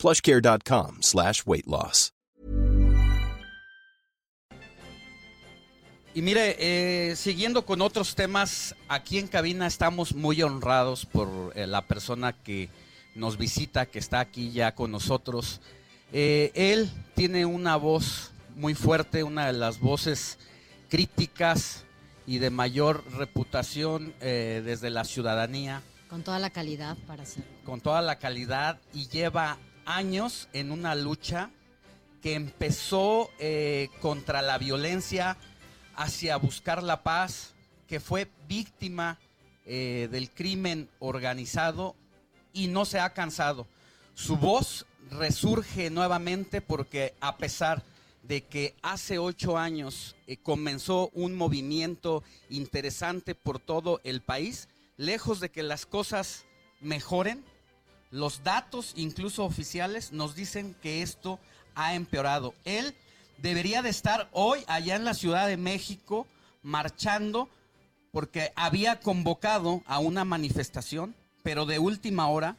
plushcare.com 0.00 1.02
slash 1.02 1.42
weight 1.46 1.66
loss. 1.66 2.12
Y 6.12 6.22
mire, 6.22 6.56
eh, 6.58 7.14
siguiendo 7.14 7.64
con 7.64 7.80
otros 7.80 8.16
temas, 8.16 8.74
aquí 8.88 9.18
en 9.18 9.28
cabina 9.28 9.68
estamos 9.68 10.12
muy 10.12 10.42
honrados 10.42 11.06
por 11.06 11.52
eh, 11.54 11.68
la 11.68 11.82
persona 11.82 12.32
que 12.32 12.68
nos 13.14 13.38
visita, 13.38 13.86
que 13.86 14.00
está 14.00 14.18
aquí 14.18 14.50
ya 14.50 14.74
con 14.74 14.90
nosotros. 14.90 15.60
Eh, 16.12 16.50
él 16.54 16.90
tiene 17.14 17.46
una 17.46 17.76
voz 17.76 18.32
muy 18.56 18.74
fuerte, 18.74 19.22
una 19.22 19.46
de 19.46 19.52
las 19.52 19.78
voces 19.78 20.38
críticas 20.88 21.84
y 22.26 22.38
de 22.38 22.50
mayor 22.50 23.04
reputación 23.12 24.12
eh, 24.20 24.62
desde 24.64 24.90
la 24.90 25.04
ciudadanía. 25.04 25.82
Con 26.08 26.22
toda 26.22 26.40
la 26.40 26.50
calidad 26.50 26.96
para 27.06 27.22
hacerlo. 27.22 27.48
Con 27.64 27.80
toda 27.80 28.02
la 28.02 28.18
calidad 28.18 28.80
y 28.92 29.06
lleva 29.08 29.58
años 29.96 30.48
en 30.52 30.72
una 30.72 30.94
lucha 30.94 31.50
que 32.22 32.34
empezó 32.34 33.30
eh, 33.38 33.88
contra 34.00 34.42
la 34.42 34.58
violencia 34.58 35.36
hacia 35.94 36.36
buscar 36.36 36.82
la 36.82 37.02
paz, 37.02 37.54
que 37.86 38.00
fue 38.00 38.28
víctima 38.48 39.18
eh, 39.66 40.08
del 40.10 40.30
crimen 40.30 40.88
organizado 40.98 41.94
y 42.52 42.68
no 42.68 42.84
se 42.84 43.00
ha 43.00 43.12
cansado. 43.14 43.66
Su 44.14 44.36
voz 44.36 44.86
resurge 45.10 45.90
nuevamente 45.90 46.60
porque 46.60 47.14
a 47.20 47.36
pesar 47.36 47.82
de 48.22 48.42
que 48.42 48.74
hace 48.82 49.18
ocho 49.18 49.58
años 49.58 50.14
eh, 50.26 50.36
comenzó 50.36 51.10
un 51.14 51.34
movimiento 51.34 52.22
interesante 52.48 53.34
por 53.34 53.58
todo 53.58 54.00
el 54.04 54.20
país, 54.20 54.68
lejos 54.96 55.40
de 55.40 55.50
que 55.50 55.62
las 55.62 55.86
cosas 55.86 56.44
mejoren, 56.80 57.44
los 58.10 58.42
datos, 58.42 58.92
incluso 58.96 59.44
oficiales, 59.44 60.12
nos 60.12 60.34
dicen 60.34 60.74
que 60.82 61.02
esto 61.02 61.38
ha 61.74 61.94
empeorado. 61.94 62.54
Él 62.64 62.94
debería 63.38 63.82
de 63.82 63.90
estar 63.90 64.28
hoy 64.32 64.64
allá 64.66 64.96
en 64.96 65.04
la 65.04 65.14
Ciudad 65.14 65.46
de 65.46 65.56
México 65.56 66.26
marchando 66.62 67.48
porque 68.12 68.52
había 68.56 69.00
convocado 69.00 69.82
a 69.86 69.98
una 70.00 70.24
manifestación, 70.24 71.14
pero 71.42 71.64
de 71.66 71.78
última 71.78 72.28
hora 72.28 72.56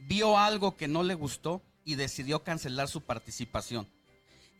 vio 0.00 0.38
algo 0.38 0.76
que 0.76 0.88
no 0.88 1.02
le 1.02 1.14
gustó 1.14 1.62
y 1.84 1.94
decidió 1.94 2.42
cancelar 2.42 2.88
su 2.88 3.02
participación. 3.02 3.88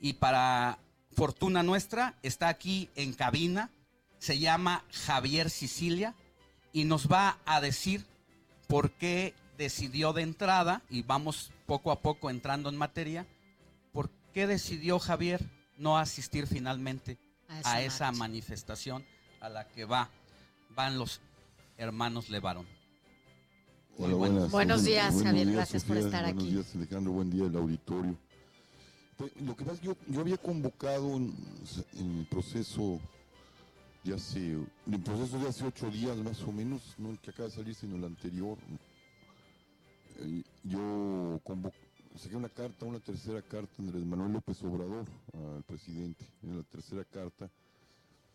Y 0.00 0.14
para 0.14 0.78
fortuna 1.12 1.62
nuestra, 1.62 2.16
está 2.22 2.48
aquí 2.48 2.88
en 2.94 3.12
cabina, 3.12 3.70
se 4.18 4.38
llama 4.38 4.84
Javier 4.92 5.50
Sicilia 5.50 6.14
y 6.72 6.84
nos 6.84 7.10
va 7.10 7.38
a 7.44 7.60
decir 7.60 8.06
por 8.68 8.92
qué 8.92 9.34
decidió 9.58 10.12
de 10.14 10.22
entrada, 10.22 10.82
y 10.88 11.02
vamos 11.02 11.52
poco 11.66 11.90
a 11.90 12.00
poco 12.00 12.30
entrando 12.30 12.68
en 12.70 12.76
materia, 12.76 13.26
por 13.92 14.08
qué 14.32 14.46
decidió 14.46 14.98
Javier 14.98 15.44
no 15.76 15.98
asistir 15.98 16.46
finalmente 16.46 17.18
A 17.48 17.60
esa 17.60 17.72
a 17.74 17.82
esa 17.82 18.04
marcha. 18.06 18.18
manifestación 18.20 19.04
a 19.40 19.48
la 19.48 19.68
que 19.68 19.84
va, 19.84 20.10
van 20.70 20.96
los 20.98 21.20
hermanos 21.76 22.30
Levarón. 22.30 22.66
Hola, 23.98 24.14
buenos- 24.14 24.50
Buenos 24.52 24.84
días, 24.84 25.12
buenos 25.12 25.24
Javier, 25.24 25.46
días, 25.48 25.56
gracias 25.56 25.84
por 25.84 25.96
estar 25.96 26.22
buenos 26.24 26.44
aquí. 26.44 26.52
días, 26.54 26.74
Alejandro, 26.76 27.12
buen 27.12 27.30
día, 27.30 27.44
el 27.46 27.56
auditorio. 27.56 28.16
Pues, 29.16 29.32
lo 29.40 29.56
que 29.56 29.64
pasa 29.64 29.74
es 29.74 29.80
que 29.80 29.86
yo, 29.88 29.96
yo 30.06 30.20
había 30.20 30.36
convocado 30.38 31.16
en, 31.16 31.34
en 31.94 32.18
el 32.20 32.26
proceso 32.26 33.00
de 34.04 34.14
hace, 34.14 34.52
en 34.52 34.68
el 34.94 35.00
proceso 35.00 35.36
de 35.40 35.48
hace 35.48 35.64
ocho 35.66 35.90
días 35.90 36.16
más 36.18 36.40
o 36.42 36.52
menos, 36.52 36.94
no 36.98 37.10
el 37.10 37.18
que 37.18 37.30
acaba 37.30 37.48
de 37.48 37.54
salir, 37.56 37.74
sino 37.74 37.96
el 37.96 38.04
anterior. 38.04 38.56
Eh, 40.18 40.42
yo 40.64 41.40
saqué 42.16 42.36
una 42.36 42.48
carta, 42.48 42.84
una 42.84 43.00
tercera 43.00 43.40
carta 43.42 43.72
de 43.78 43.84
Andrés 43.84 44.04
Manuel 44.04 44.32
López 44.32 44.62
Obrador 44.64 45.06
al 45.56 45.62
presidente, 45.62 46.24
en 46.42 46.56
la 46.56 46.62
tercera 46.64 47.04
carta 47.04 47.48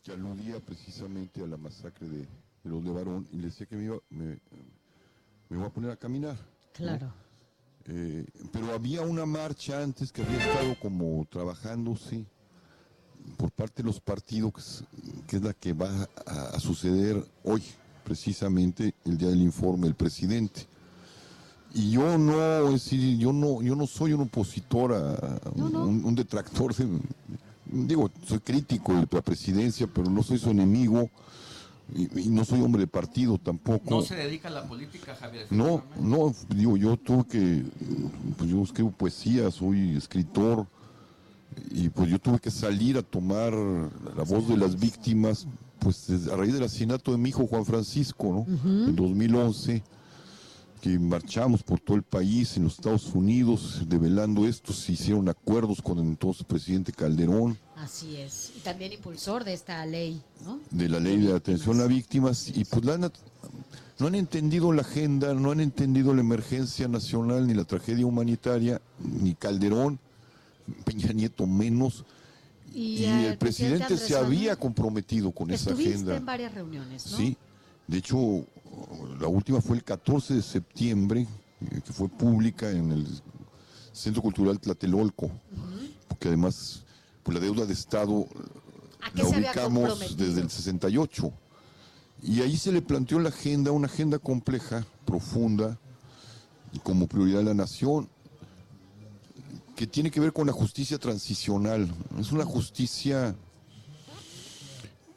que 0.04 0.12
aludía 0.12 0.60
precisamente 0.60 1.44
a 1.44 1.48
la 1.48 1.58
masacre 1.58 2.08
de, 2.08 2.20
de 2.20 2.28
los 2.70 2.84
de 2.84 2.92
Barón 2.92 3.28
y 3.32 3.38
le 3.38 3.48
decía 3.48 3.66
que 3.66 3.76
me 3.76 3.84
iba, 3.86 3.98
me, 4.10 4.26
me 5.50 5.58
iba 5.58 5.66
a 5.66 5.70
poner 5.70 5.92
a 5.92 5.96
caminar. 5.96 6.36
¿no? 6.36 6.72
Claro. 6.74 7.14
Eh, 7.86 8.26
pero 8.52 8.72
había 8.74 9.02
una 9.02 9.26
marcha 9.26 9.82
antes 9.82 10.12
que 10.12 10.22
había 10.24 10.38
estado 10.38 10.76
como 10.82 11.26
trabajándose 11.30 12.26
por 13.38 13.52
parte 13.52 13.82
de 13.84 13.88
los 13.88 14.00
partidos, 14.00 14.54
que 14.54 14.60
es, 14.62 14.84
que 15.28 15.36
es 15.38 15.44
la 15.44 15.54
que 15.54 15.74
va 15.74 16.08
a, 16.26 16.50
a 16.56 16.60
suceder 16.60 17.22
hoy, 17.44 17.62
precisamente 18.06 18.96
el 19.06 19.18
día 19.18 19.30
del 19.30 19.42
informe 19.42 19.88
del 19.88 19.96
presidente. 19.96 20.68
Y 21.74 21.92
yo 21.92 22.18
no, 22.18 22.68
es 22.68 22.74
decir, 22.74 23.18
yo 23.18 23.34
no, 23.34 23.62
yo 23.62 23.76
no 23.76 23.88
soy 23.88 24.14
un 24.14 24.22
opositor 24.22 24.94
a, 24.94 25.40
No, 25.56 25.70
no. 25.70 25.86
Un, 25.86 26.06
un 26.06 26.16
detractor 26.16 26.76
de, 26.76 26.88
digo, 27.66 28.12
soy 28.28 28.40
crítico 28.40 28.94
de 28.94 29.08
la 29.10 29.22
presidencia, 29.22 29.88
pero 29.88 30.10
no 30.10 30.22
soy 30.22 30.38
su 30.38 30.50
enemigo 30.52 31.10
y, 31.94 32.22
y 32.22 32.30
no 32.30 32.46
soy 32.46 32.62
hombre 32.62 32.82
de 32.82 32.88
partido 32.88 33.38
tampoco. 33.38 33.90
No 33.90 34.02
se 34.02 34.16
dedica 34.16 34.48
a 34.48 34.52
la 34.52 34.68
política, 34.68 35.16
Javier. 35.16 35.48
No, 35.50 35.84
no, 36.00 36.34
digo, 36.50 36.78
yo 36.78 36.96
tuve 36.98 37.26
que, 37.26 37.64
pues 38.38 38.50
yo 38.50 38.62
escribo 38.62 38.92
poesía, 38.92 39.50
soy 39.52 39.98
escritor, 39.98 40.68
y 41.72 41.90
pues 41.90 42.10
yo 42.10 42.20
tuve 42.20 42.40
que 42.40 42.52
salir 42.52 42.98
a 42.98 43.02
tomar 43.02 43.54
la 43.54 44.24
voz 44.24 44.48
de 44.48 44.58
las 44.58 44.80
víctimas, 44.80 45.48
pues 45.80 46.10
a 46.32 46.36
raíz 46.36 46.54
del 46.54 46.64
asesinato 46.64 47.12
de 47.12 47.18
mi 47.18 47.30
hijo 47.30 47.46
Juan 47.48 47.66
Francisco, 47.66 48.46
¿no? 48.48 48.70
En 48.88 48.96
2011, 48.96 49.84
que 50.84 51.00
marchamos 51.00 51.64
por 51.64 51.80
todo 51.80 51.96
el 51.96 52.04
país, 52.04 52.58
en 52.58 52.66
los 52.66 52.74
Estados 52.74 53.16
Unidos, 53.16 53.84
develando 53.88 54.46
esto, 54.46 54.74
se 54.74 54.92
hicieron 54.92 55.30
acuerdos 55.30 55.82
con 55.82 55.98
el 56.00 56.04
entonces 56.04 56.46
presidente 56.46 56.92
Calderón, 56.92 57.58
Así 57.78 58.18
es. 58.18 58.52
Y 58.58 58.60
también 58.60 58.92
impulsor 58.92 59.46
de 59.46 59.54
esta 59.54 59.86
ley, 59.86 60.22
¿no? 60.44 60.60
de 60.72 60.90
la 60.90 61.00
ley 61.00 61.20
de 61.20 61.34
atención 61.34 61.80
a 61.80 61.86
víctimas 61.86 62.50
y 62.50 62.66
pues 62.66 62.84
la 62.84 62.98
no 62.98 64.08
han 64.08 64.16
entendido 64.16 64.74
la 64.74 64.82
agenda, 64.82 65.34
no 65.34 65.52
han 65.52 65.62
entendido 65.62 66.14
la 66.14 66.20
emergencia 66.20 66.90
nacional 66.90 67.48
ni 67.48 67.54
la 67.54 67.64
tragedia 67.64 68.06
humanitaria, 68.06 68.82
ni 69.00 69.36
Calderón, 69.36 70.00
Peña 70.84 71.14
Nieto 71.14 71.48
menos, 71.48 72.04
y, 72.74 73.06
el 73.06 73.38
presidente 73.38 73.98
se 73.98 74.18
había 74.18 74.58
comprometido 74.58 75.32
con 75.32 75.50
esa 75.50 75.70
Estuviste 75.70 75.94
agenda. 75.94 76.18
en 76.18 76.26
varias 76.26 76.54
reuniones, 76.54 77.10
¿no? 77.10 77.18
Sí, 77.18 77.38
de 77.88 77.98
hecho, 77.98 78.46
la 79.20 79.28
última 79.28 79.62
fue 79.62 79.78
el 79.78 79.84
14 79.84 80.36
de 80.36 80.42
septiembre, 80.42 81.28
eh, 81.62 81.82
que 81.86 81.94
fue 81.94 82.08
pública 82.10 82.70
en 82.72 82.92
el 82.92 83.08
Centro 83.92 84.22
Cultural 84.22 84.60
Tlatelolco, 84.60 85.30
porque 86.08 86.30
además, 86.30 86.84
pues 87.24 87.36
la 87.36 87.44
deuda 87.44 87.66
de 87.66 87.74
Estado 87.74 88.28
¿A 89.02 89.12
qué 89.12 89.24
la 89.24 89.30
ubicamos 89.30 90.18
desde 90.18 90.42
el 90.42 90.50
68. 90.50 91.32
Y 92.22 92.42
ahí 92.42 92.58
se 92.58 92.72
le 92.72 92.82
planteó 92.82 93.20
la 93.20 93.30
agenda, 93.30 93.72
una 93.72 93.88
agenda 93.88 94.18
compleja, 94.18 94.86
profunda, 95.06 95.78
como 96.82 97.08
prioridad 97.08 97.40
de 97.40 97.46
la 97.46 97.54
nación, 97.54 98.10
que 99.76 99.86
tiene 99.86 100.10
que 100.10 100.20
ver 100.20 100.32
con 100.32 100.48
la 100.48 100.54
justicia 100.54 100.98
transicional. 100.98 101.94
Es 102.18 102.32
una 102.32 102.46
justicia 102.46 103.36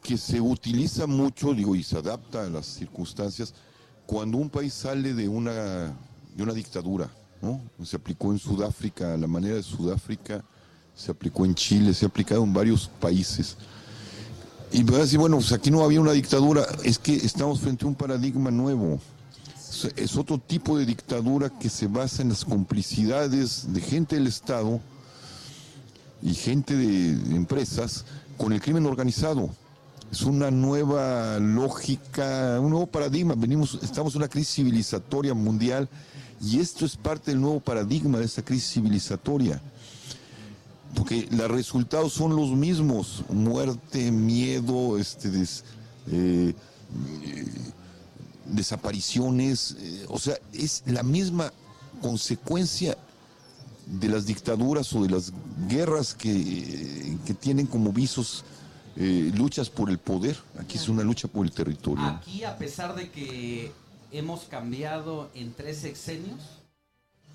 que 0.07 0.17
se 0.17 0.39
utiliza 0.39 1.05
mucho, 1.05 1.53
digo, 1.53 1.75
y 1.75 1.83
se 1.83 1.97
adapta 1.97 2.43
a 2.43 2.49
las 2.49 2.65
circunstancias 2.65 3.53
cuando 4.05 4.37
un 4.37 4.49
país 4.49 4.73
sale 4.73 5.13
de 5.13 5.27
una, 5.27 5.97
de 6.33 6.43
una 6.43 6.53
dictadura, 6.53 7.09
¿no? 7.41 7.59
Se 7.83 7.97
aplicó 7.97 8.31
en 8.31 8.39
Sudáfrica, 8.39 9.13
a 9.13 9.17
la 9.17 9.27
manera 9.27 9.55
de 9.55 9.63
Sudáfrica, 9.63 10.45
se 10.95 11.11
aplicó 11.11 11.43
en 11.43 11.53
Chile, 11.55 11.93
se 11.93 12.05
ha 12.05 12.07
aplicado 12.07 12.41
en 12.45 12.53
varios 12.53 12.87
países. 12.87 13.57
Y 14.71 14.85
me 14.85 14.91
van 14.91 15.01
a 15.01 15.03
decir, 15.03 15.19
bueno, 15.19 15.35
pues 15.39 15.51
aquí 15.51 15.71
no 15.71 15.83
había 15.83 15.99
una 15.99 16.13
dictadura, 16.13 16.65
es 16.85 16.97
que 16.97 17.13
estamos 17.13 17.59
frente 17.59 17.83
a 17.83 17.89
un 17.89 17.95
paradigma 17.95 18.49
nuevo. 18.49 19.01
Es 19.97 20.15
otro 20.15 20.37
tipo 20.37 20.77
de 20.77 20.85
dictadura 20.85 21.49
que 21.49 21.67
se 21.67 21.87
basa 21.87 22.21
en 22.21 22.29
las 22.29 22.45
complicidades 22.45 23.73
de 23.73 23.81
gente 23.81 24.15
del 24.15 24.27
Estado 24.27 24.79
y 26.21 26.33
gente 26.33 26.77
de 26.77 27.35
empresas 27.35 28.05
con 28.37 28.53
el 28.53 28.61
crimen 28.61 28.85
organizado. 28.85 29.49
Es 30.11 30.21
una 30.21 30.51
nueva 30.51 31.37
lógica, 31.39 32.59
un 32.61 32.69
nuevo 32.69 32.87
paradigma. 32.87 33.35
Venimos, 33.35 33.77
estamos 33.81 34.13
en 34.15 34.21
una 34.21 34.29
crisis 34.29 34.55
civilizatoria 34.55 35.33
mundial 35.33 35.89
y 36.41 36.59
esto 36.59 36.85
es 36.85 36.95
parte 36.95 37.31
del 37.31 37.41
nuevo 37.41 37.59
paradigma 37.59 38.19
de 38.19 38.25
esa 38.25 38.41
crisis 38.41 38.73
civilizatoria. 38.73 39.61
aunque 40.95 41.27
los 41.31 41.51
resultados 41.51 42.13
son 42.13 42.35
los 42.35 42.51
mismos, 42.51 43.23
muerte, 43.29 44.11
miedo, 44.11 44.97
este, 44.97 45.29
eh, 46.11 46.53
desapariciones, 48.45 49.75
eh, 49.79 50.05
o 50.07 50.17
sea, 50.19 50.37
es 50.53 50.83
la 50.85 51.03
misma 51.03 51.51
consecuencia 52.01 52.97
de 53.85 54.07
las 54.07 54.25
dictaduras 54.25 54.93
o 54.93 55.03
de 55.03 55.09
las 55.09 55.33
guerras 55.67 56.13
que, 56.13 57.17
que 57.25 57.33
tienen 57.33 57.67
como 57.67 57.91
visos 57.91 58.45
eh, 58.99 59.31
luchas 59.35 59.69
por 59.69 59.89
el 59.91 59.99
poder. 59.99 60.37
Aquí 60.59 60.77
es 60.77 60.89
una 60.89 61.03
lucha 61.03 61.27
por 61.27 61.45
el 61.45 61.51
territorio. 61.51 62.03
Aquí, 62.03 62.43
a 62.43 62.57
pesar 62.57 62.95
de 62.95 63.11
que 63.11 63.71
hemos 64.11 64.45
cambiado 64.45 65.29
en 65.35 65.53
tres 65.53 65.77
sexenios 65.77 66.39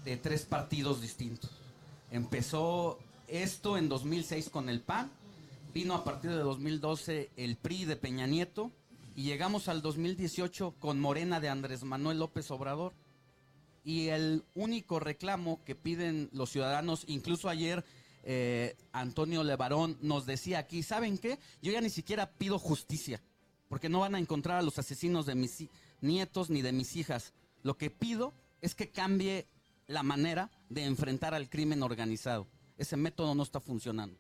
de 0.05 0.17
tres 0.17 0.43
partidos 0.43 1.01
distintos. 1.01 1.51
Empezó 2.11 2.99
esto 3.29 3.79
en 3.79 3.89
2006 3.89 4.51
con 4.51 4.69
el 4.69 4.81
PAN, 4.81 5.11
vino 5.73 5.95
a 5.95 6.03
partir 6.05 6.31
de 6.31 6.39
2012 6.39 7.31
el 7.37 7.57
PRI 7.57 7.85
de 7.85 7.97
Peña 7.97 8.27
Nieto 8.27 8.73
y 9.15 9.23
llegamos 9.23 9.69
al 9.69 9.83
2018 9.83 10.75
con 10.81 11.01
Morena 11.01 11.39
de 11.39 11.49
Andrés 11.49 11.85
Manuel 11.85 12.19
López 12.19 12.51
Obrador. 12.51 12.93
Y 13.85 14.09
el 14.09 14.45
único 14.55 15.01
reclamo 15.01 15.61
que 15.65 15.75
piden 15.75 16.29
los 16.33 16.51
ciudadanos, 16.51 17.05
incluso 17.07 17.49
ayer 17.49 17.85
eh, 18.23 18.77
Antonio 18.93 19.43
Levarón 19.43 19.99
nos 20.01 20.27
decía 20.27 20.59
aquí, 20.59 20.83
¿saben 20.83 21.19
qué? 21.19 21.39
Yo 21.61 21.73
ya 21.73 21.81
ni 21.81 21.91
siquiera 21.91 22.31
pido 22.31 22.59
justicia, 22.59 23.23
porque 23.69 23.89
no 23.89 24.01
van 24.01 24.15
a 24.15 24.19
encontrar 24.19 24.59
a 24.59 24.63
los 24.63 24.79
asesinos 24.79 25.27
de 25.27 25.35
mis 25.35 25.65
nietos 26.01 26.51
ni 26.51 26.63
de 26.63 26.73
mis 26.73 26.97
hijas. 26.97 27.33
Lo 27.63 27.77
que 27.77 27.91
pido 27.91 28.35
es 28.61 28.75
que 28.75 28.91
cambie 28.91 29.47
la 29.87 30.03
manera 30.03 30.51
de 30.69 30.85
enfrentar 30.85 31.35
al 31.35 31.49
crimen 31.49 31.83
organizado. 31.83 32.47
Ese 32.79 32.97
método 32.97 33.35
no 33.35 33.43
está 33.43 33.61
funcionando. 33.61 34.19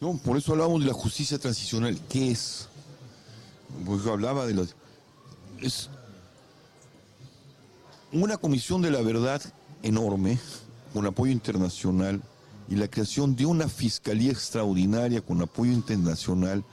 No, 0.00 0.16
por 0.18 0.36
eso 0.36 0.52
hablábamos 0.52 0.80
de 0.80 0.88
la 0.88 0.94
justicia 0.94 1.38
transicional. 1.38 1.98
¿Qué 2.08 2.32
es? 2.32 2.68
Pues 3.86 4.06
hablaba 4.06 4.46
de 4.46 4.54
las. 4.54 4.74
Es 5.60 5.88
una 8.10 8.36
comisión 8.36 8.82
de 8.82 8.90
la 8.90 9.00
verdad 9.00 9.40
enorme, 9.82 10.38
con 10.92 11.06
apoyo 11.06 11.32
internacional, 11.32 12.20
y 12.72 12.76
la 12.76 12.88
creación 12.88 13.36
de 13.36 13.44
una 13.44 13.68
fiscalía 13.68 14.32
extraordinaria 14.32 15.20
con 15.20 15.42
apoyo 15.42 15.72
internacional 15.72 16.64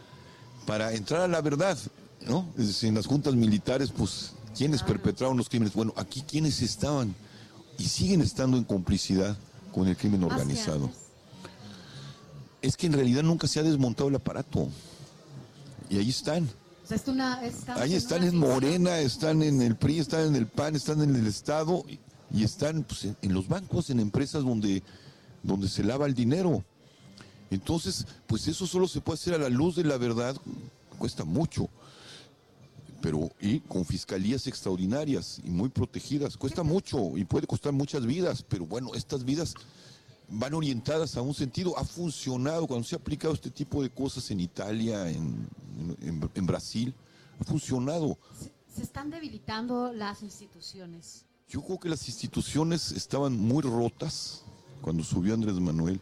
para 0.65 0.93
entrar 0.93 1.19
a 1.23 1.27
la 1.27 1.41
verdad, 1.41 1.77
¿no? 2.25 2.47
Es 2.57 2.67
decir, 2.67 2.87
en 2.87 2.95
las 2.95 3.05
juntas 3.05 3.35
militares, 3.35 3.91
pues, 3.91 4.31
¿quiénes 4.57 4.81
perpetraron 4.81 5.35
los 5.35 5.49
crímenes? 5.49 5.73
Bueno, 5.73 5.93
aquí 5.97 6.21
quienes 6.21 6.61
estaban 6.61 7.13
y 7.77 7.83
siguen 7.83 8.21
estando 8.21 8.55
en 8.55 8.63
complicidad 8.63 9.35
con 9.73 9.89
el 9.89 9.97
crimen 9.97 10.23
organizado. 10.23 10.89
Es 12.61 12.77
que 12.77 12.87
en 12.87 12.93
realidad 12.93 13.23
nunca 13.23 13.45
se 13.47 13.59
ha 13.59 13.63
desmontado 13.63 14.07
el 14.07 14.15
aparato. 14.15 14.69
Y 15.89 15.97
ahí 15.97 16.09
están. 16.09 16.45
O 16.45 16.87
sea, 16.87 16.95
es 16.95 17.07
una- 17.09 17.45
estamos 17.45 17.81
Ahí 17.81 17.93
están 17.95 18.23
en. 18.23 18.37
Morena, 18.37 18.99
están 18.99 19.43
en 19.43 19.61
el 19.61 19.75
PRI, 19.75 19.99
están 19.99 20.27
en 20.27 20.35
el 20.37 20.47
PAN, 20.47 20.77
están 20.77 21.01
en 21.01 21.13
el 21.13 21.27
Estado 21.27 21.83
y, 21.89 21.99
y 22.37 22.45
están 22.45 22.83
pues, 22.83 23.03
en, 23.03 23.17
en 23.21 23.33
los 23.33 23.49
bancos, 23.49 23.89
en 23.89 23.99
empresas 23.99 24.43
donde, 24.45 24.81
donde 25.43 25.67
se 25.67 25.83
lava 25.83 26.05
el 26.05 26.13
dinero. 26.13 26.63
Entonces, 27.51 28.05
pues 28.27 28.47
eso 28.47 28.67
solo 28.67 28.87
se 28.87 29.01
puede 29.01 29.15
hacer 29.15 29.33
a 29.33 29.37
la 29.39 29.49
luz 29.49 29.75
de 29.75 29.83
la 29.83 29.97
verdad, 29.97 30.35
cuesta 30.97 31.23
mucho. 31.25 31.67
Pero, 33.01 33.31
y 33.39 33.61
con 33.61 33.85
fiscalías 33.85 34.45
extraordinarias 34.47 35.39
y 35.43 35.49
muy 35.49 35.69
protegidas, 35.69 36.35
cuesta 36.35 36.63
mucho 36.63 37.17
y 37.17 37.23
puede 37.23 37.47
costar 37.47 37.71
muchas 37.71 38.05
vidas, 38.05 38.43
pero 38.47 38.65
bueno, 38.65 38.93
estas 38.93 39.23
vidas 39.23 39.53
van 40.27 40.53
orientadas 40.53 41.15
a 41.15 41.21
un 41.21 41.33
sentido. 41.33 41.77
Ha 41.77 41.85
funcionado 41.85 42.67
cuando 42.67 42.85
se 42.85 42.95
ha 42.95 42.99
aplicado 42.99 43.33
este 43.33 43.49
tipo 43.49 43.81
de 43.81 43.89
cosas 43.89 44.29
en 44.31 44.41
Italia, 44.41 45.09
en, 45.09 45.47
en- 46.01 46.29
en 46.35 46.45
Brasil. 46.45 46.93
Ha 47.39 47.45
funcionado. 47.45 48.17
Se, 48.37 48.51
se 48.75 48.83
están 48.83 49.09
debilitando 49.09 49.93
las 49.93 50.21
instituciones. 50.21 51.23
Yo 51.47 51.61
creo 51.63 51.79
que 51.79 51.87
las 51.89 52.05
instituciones 52.07 52.91
estaban 52.91 53.35
muy 53.39 53.63
rotas 53.63 54.43
cuando 54.81 55.03
subió 55.03 55.33
Andrés 55.33 55.55
Manuel 55.55 55.99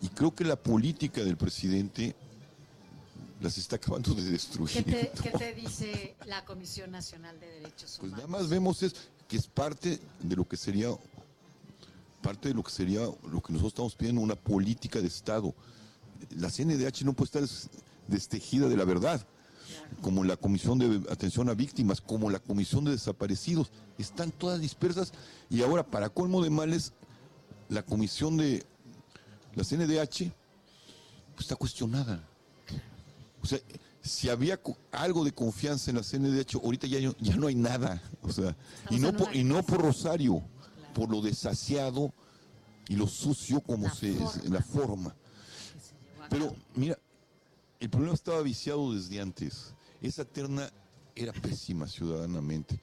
y 0.00 0.08
creo 0.08 0.34
que 0.34 0.44
la 0.44 0.56
política 0.56 1.22
del 1.24 1.36
presidente 1.36 2.14
las 3.40 3.56
está 3.58 3.76
acabando 3.76 4.14
de 4.14 4.24
destruir. 4.24 4.70
¿Qué 4.72 4.82
te, 4.82 5.12
qué 5.22 5.30
te 5.30 5.54
dice 5.54 6.16
la 6.26 6.44
Comisión 6.44 6.90
Nacional 6.90 7.38
de 7.38 7.46
Derechos 7.46 7.96
Pues 8.00 8.12
Humanos? 8.12 8.16
nada 8.18 8.26
más 8.42 8.48
vemos 8.48 8.82
es 8.82 8.94
que 9.28 9.36
es 9.36 9.46
parte 9.46 10.00
de 10.22 10.36
lo 10.36 10.46
que 10.48 10.56
sería 10.56 10.88
parte 12.22 12.48
de 12.48 12.54
lo 12.54 12.64
que 12.64 12.72
sería 12.72 13.00
lo 13.00 13.40
que 13.40 13.52
nosotros 13.52 13.68
estamos 13.68 13.94
pidiendo 13.94 14.20
una 14.20 14.34
política 14.34 15.00
de 15.00 15.06
Estado. 15.06 15.54
La 16.36 16.50
CNDH 16.50 17.04
no 17.04 17.12
puede 17.12 17.26
estar 17.26 17.42
des- 17.42 17.68
destejida 18.08 18.68
de 18.68 18.76
la 18.76 18.84
verdad, 18.84 19.24
como 20.00 20.24
la 20.24 20.36
Comisión 20.36 20.78
de 20.80 21.00
Atención 21.12 21.48
a 21.48 21.54
Víctimas, 21.54 22.00
como 22.00 22.28
la 22.28 22.40
Comisión 22.40 22.84
de 22.84 22.90
Desaparecidos, 22.90 23.70
están 23.98 24.32
todas 24.32 24.60
dispersas 24.60 25.12
y 25.48 25.62
ahora 25.62 25.84
para 25.86 26.08
colmo 26.08 26.42
de 26.42 26.50
males 26.50 26.92
la 27.68 27.82
Comisión 27.84 28.36
de 28.36 28.64
la 29.54 29.64
CNDH 29.64 30.32
pues, 31.34 31.40
está 31.40 31.56
cuestionada. 31.56 32.22
O 33.42 33.46
sea, 33.46 33.58
si 34.02 34.28
había 34.28 34.60
algo 34.92 35.24
de 35.24 35.32
confianza 35.32 35.90
en 35.90 35.96
la 35.96 36.02
CNDH, 36.02 36.56
ahorita 36.62 36.86
ya, 36.86 37.00
no- 37.00 37.14
ya 37.20 37.36
no 37.36 37.46
hay 37.46 37.54
nada. 37.54 38.02
O 38.22 38.32
sea, 38.32 38.56
y 38.90 38.98
no, 38.98 39.12
por, 39.16 39.34
y 39.34 39.44
no 39.44 39.62
por 39.62 39.80
Rosario, 39.82 40.42
por 40.94 41.08
lo 41.10 41.20
desasiado 41.20 42.12
y 42.88 42.96
lo 42.96 43.06
sucio 43.06 43.60
como 43.60 43.86
La 43.86 43.94
se 43.94 44.12
forma. 44.14 44.42
la 44.54 44.62
forma. 44.62 45.14
Pero 46.30 46.54
mira, 46.74 46.98
el 47.80 47.90
problema 47.90 48.14
estaba 48.14 48.42
viciado 48.42 48.92
desde 48.94 49.20
antes. 49.20 49.74
Esa 50.02 50.24
terna 50.24 50.70
era 51.14 51.32
pésima 51.32 51.86
ciudadanamente. 51.86 52.80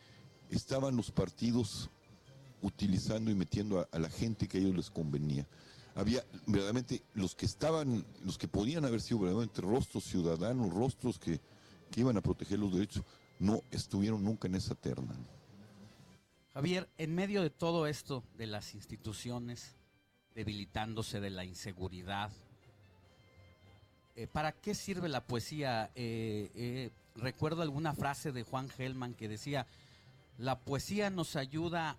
Estaban 0.50 0.96
los 0.96 1.12
partidos 1.12 1.90
utilizando 2.66 3.30
y 3.30 3.36
metiendo 3.36 3.80
a, 3.80 3.88
a 3.92 4.00
la 4.00 4.10
gente 4.10 4.48
que 4.48 4.58
a 4.58 4.62
ellos 4.62 4.76
les 4.76 4.90
convenía. 4.90 5.48
Había 5.94 6.26
verdaderamente 6.46 7.04
los 7.14 7.36
que 7.36 7.46
estaban, 7.46 8.06
los 8.24 8.38
que 8.38 8.48
podían 8.48 8.84
haber 8.84 9.02
sido 9.02 9.20
verdaderamente 9.20 9.62
rostros 9.62 10.04
ciudadanos, 10.04 10.74
rostros 10.74 11.18
que, 11.20 11.40
que 11.92 12.02
iban 12.02 12.18
a 12.18 12.22
proteger 12.22 12.60
los 12.60 12.74
derechos, 12.74 13.04
no 13.40 13.62
estuvieron 13.72 14.24
nunca 14.24 14.48
en 14.48 14.56
esa 14.56 14.76
terna. 14.76 15.16
Javier, 16.54 16.90
en 16.98 17.16
medio 17.16 17.42
de 17.42 17.50
todo 17.50 17.88
esto 17.88 18.24
de 18.38 18.48
las 18.48 18.76
instituciones 18.76 19.76
debilitándose 20.34 21.20
de 21.20 21.30
la 21.30 21.46
inseguridad, 21.46 22.32
eh, 24.16 24.28
¿para 24.28 24.54
qué 24.54 24.74
sirve 24.74 25.08
la 25.10 25.26
poesía? 25.26 25.92
Eh, 25.96 26.52
eh, 26.56 26.92
recuerdo 27.16 27.62
alguna 27.62 27.94
frase 27.94 28.32
de 28.32 28.44
Juan 28.44 28.70
Gelman 28.70 29.14
que 29.14 29.28
decía, 29.28 29.68
la 30.38 30.60
poesía 30.60 31.10
nos 31.10 31.36
ayuda 31.36 31.98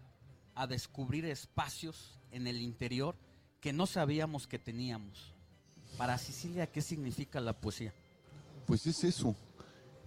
a 0.56 0.66
descubrir 0.66 1.26
espacios 1.26 2.18
en 2.32 2.46
el 2.46 2.60
interior 2.60 3.14
que 3.60 3.72
no 3.72 3.86
sabíamos 3.86 4.46
que 4.46 4.58
teníamos. 4.58 5.34
Para 5.98 6.18
Sicilia, 6.18 6.66
¿qué 6.66 6.80
significa 6.80 7.40
la 7.40 7.52
poesía? 7.52 7.92
Pues 8.66 8.86
es 8.86 9.04
eso. 9.04 9.36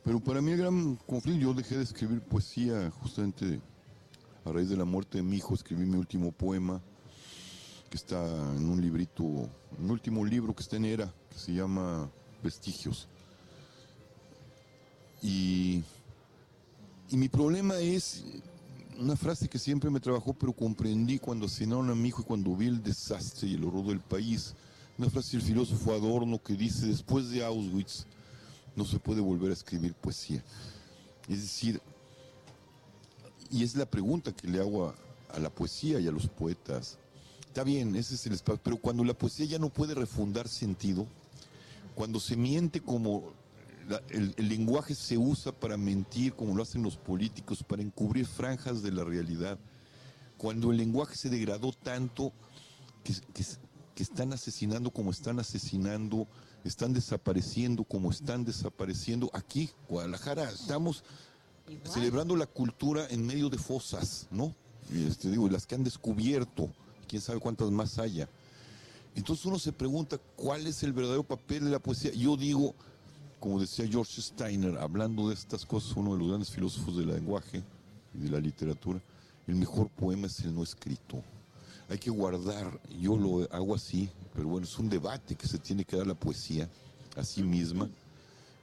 Pero 0.04 0.20
para 0.20 0.42
mí 0.42 0.52
el 0.52 0.58
gran 0.58 0.96
conflicto, 0.96 1.40
yo 1.40 1.54
dejé 1.54 1.78
de 1.78 1.84
escribir 1.84 2.22
poesía 2.22 2.90
justamente 2.90 3.62
a 4.44 4.52
raíz 4.52 4.70
de 4.70 4.78
la 4.78 4.86
muerte 4.86 5.20
de 5.20 5.24
mi 5.24 5.38
hijo, 5.38 5.54
escribí 5.54 5.86
mi 5.86 5.98
último 5.98 6.32
poema, 6.32 6.82
que 7.90 7.98
está 7.98 8.24
en 8.56 8.70
un 8.70 8.82
librito, 8.82 9.24
un 9.24 9.92
último 9.92 10.26
libro 10.26 10.56
que 10.56 10.64
está 10.64 10.78
en 10.78 10.86
ERA, 10.86 11.14
que 11.30 11.38
se 11.38 11.54
llama 11.54 12.10
Vestigios. 12.42 13.08
Y, 15.22 15.84
y 17.10 17.18
mi 17.18 17.30
problema 17.30 17.78
es 17.78 18.24
una 19.00 19.16
frase 19.16 19.48
que 19.48 19.58
siempre 19.58 19.90
me 19.90 20.00
trabajó, 20.00 20.34
pero 20.34 20.52
comprendí 20.52 21.20
cuando 21.20 21.46
asesinaron 21.46 21.90
a 21.90 21.96
mi 21.96 22.10
hijo 22.10 22.22
y 22.22 22.26
cuando 22.26 22.56
vi 22.56 22.68
el 22.68 22.84
desastre 22.84 23.48
y 23.48 23.54
el 23.54 23.64
horror 23.64 23.88
del 23.88 24.02
país. 24.02 24.54
Una 24.98 25.10
frase 25.10 25.38
del 25.38 25.46
filósofo 25.46 25.94
Adorno 25.94 26.42
que 26.44 26.54
dice, 26.54 26.88
después 26.88 27.30
de 27.30 27.44
Auschwitz 27.44 28.06
no 28.76 28.84
se 28.86 29.00
puede 29.00 29.22
volver 29.22 29.52
a 29.52 29.54
escribir 29.54 29.94
poesía. 29.94 30.44
Es 31.30 31.42
decir, 31.42 31.82
y 33.50 33.64
es 33.64 33.76
la 33.76 33.86
pregunta 33.86 34.34
que 34.34 34.48
le 34.48 34.60
hago 34.60 34.94
a 35.34 35.40
la 35.40 35.50
poesía 35.50 36.00
y 36.00 36.08
a 36.08 36.12
los 36.12 36.28
poetas. 36.28 36.98
Está 37.48 37.64
bien, 37.64 37.96
ese 37.96 38.16
es 38.16 38.26
el 38.26 38.34
espacio, 38.34 38.62
pero 38.64 38.78
cuando 38.78 39.04
la 39.04 39.14
poesía 39.14 39.46
ya 39.46 39.60
no 39.60 39.70
puede 39.70 39.96
refundar 39.96 40.48
sentido, 40.48 41.08
cuando 41.96 42.20
se 42.20 42.36
miente 42.36 42.82
como 42.82 43.32
la- 43.90 44.02
el, 44.10 44.34
el 44.38 44.48
lenguaje 44.48 44.94
se 44.96 45.18
usa 45.18 45.52
para 45.52 45.76
mentir, 45.76 46.34
como 46.34 46.56
lo 46.56 46.64
hacen 46.64 46.84
los 46.84 46.96
políticos, 46.96 47.64
para 47.64 47.82
encubrir 47.82 48.26
franjas 48.26 48.82
de 48.84 48.92
la 48.92 49.04
realidad, 49.04 49.58
cuando 50.38 50.72
el 50.72 50.78
lenguaje 50.78 51.16
se 51.16 51.30
degradó 51.30 51.72
tanto 51.74 52.32
que, 53.04 53.14
que- 53.34 53.46
que 53.96 54.04
están 54.04 54.32
asesinando 54.32 54.92
como 54.92 55.12
están 55.12 55.40
asesinando, 55.40 56.26
están 56.64 56.94
desapareciendo 56.94 57.84
como 57.84 58.12
están 58.12 58.46
desapareciendo, 58.46 59.30
aquí, 59.34 59.70
Guadalajara, 59.90 60.50
estamos 60.52 61.04
Igual. 61.68 61.92
celebrando 61.92 62.36
la 62.38 62.46
cultura 62.46 63.08
en 63.10 63.26
medio 63.26 63.50
de 63.50 63.58
fosas, 63.58 64.28
¿no? 64.32 64.56
Este, 64.94 65.30
digo, 65.30 65.50
las 65.50 65.66
que 65.68 65.76
han 65.76 65.84
descubierto, 65.84 66.70
quién 67.08 67.22
sabe 67.22 67.40
cuántas 67.40 67.72
más 67.72 68.00
haya. 68.00 68.30
Entonces 69.16 69.46
uno 69.46 69.60
se 69.60 69.72
pregunta 69.74 70.18
cuál 70.36 70.66
es 70.68 70.82
el 70.84 70.94
verdadero 70.94 71.24
papel 71.24 71.66
de 71.66 71.72
la 71.72 71.80
poesía. 71.80 72.12
Yo 72.14 72.38
digo, 72.38 72.74
como 73.40 73.60
decía 73.60 73.88
George 73.88 74.22
Steiner, 74.22 74.78
hablando 74.78 75.30
de 75.30 75.34
estas 75.34 75.66
cosas, 75.66 75.96
uno 75.96 76.14
de 76.14 76.20
los 76.20 76.28
grandes 76.28 76.50
filósofos 76.50 76.98
del 76.98 77.08
lenguaje 77.08 77.64
y 78.14 78.20
de 78.20 78.30
la 78.30 78.40
literatura, 78.40 79.02
el 79.48 79.56
mejor 79.56 79.90
poema 79.90 80.28
es 80.28 80.40
el 80.42 80.54
no 80.54 80.64
escrito. 80.64 81.24
Hay 81.90 81.98
que 81.98 82.10
guardar, 82.10 82.80
yo 83.00 83.18
lo 83.18 83.48
hago 83.52 83.74
así, 83.74 84.10
pero 84.34 84.48
bueno, 84.48 84.68
es 84.68 84.78
un 84.78 84.90
debate 84.90 85.36
que 85.36 85.48
se 85.48 85.58
tiene 85.58 85.86
que 85.86 85.98
dar 85.98 86.06
la 86.06 86.14
poesía 86.14 86.70
a 87.16 87.24
sí 87.24 87.42
misma 87.42 87.90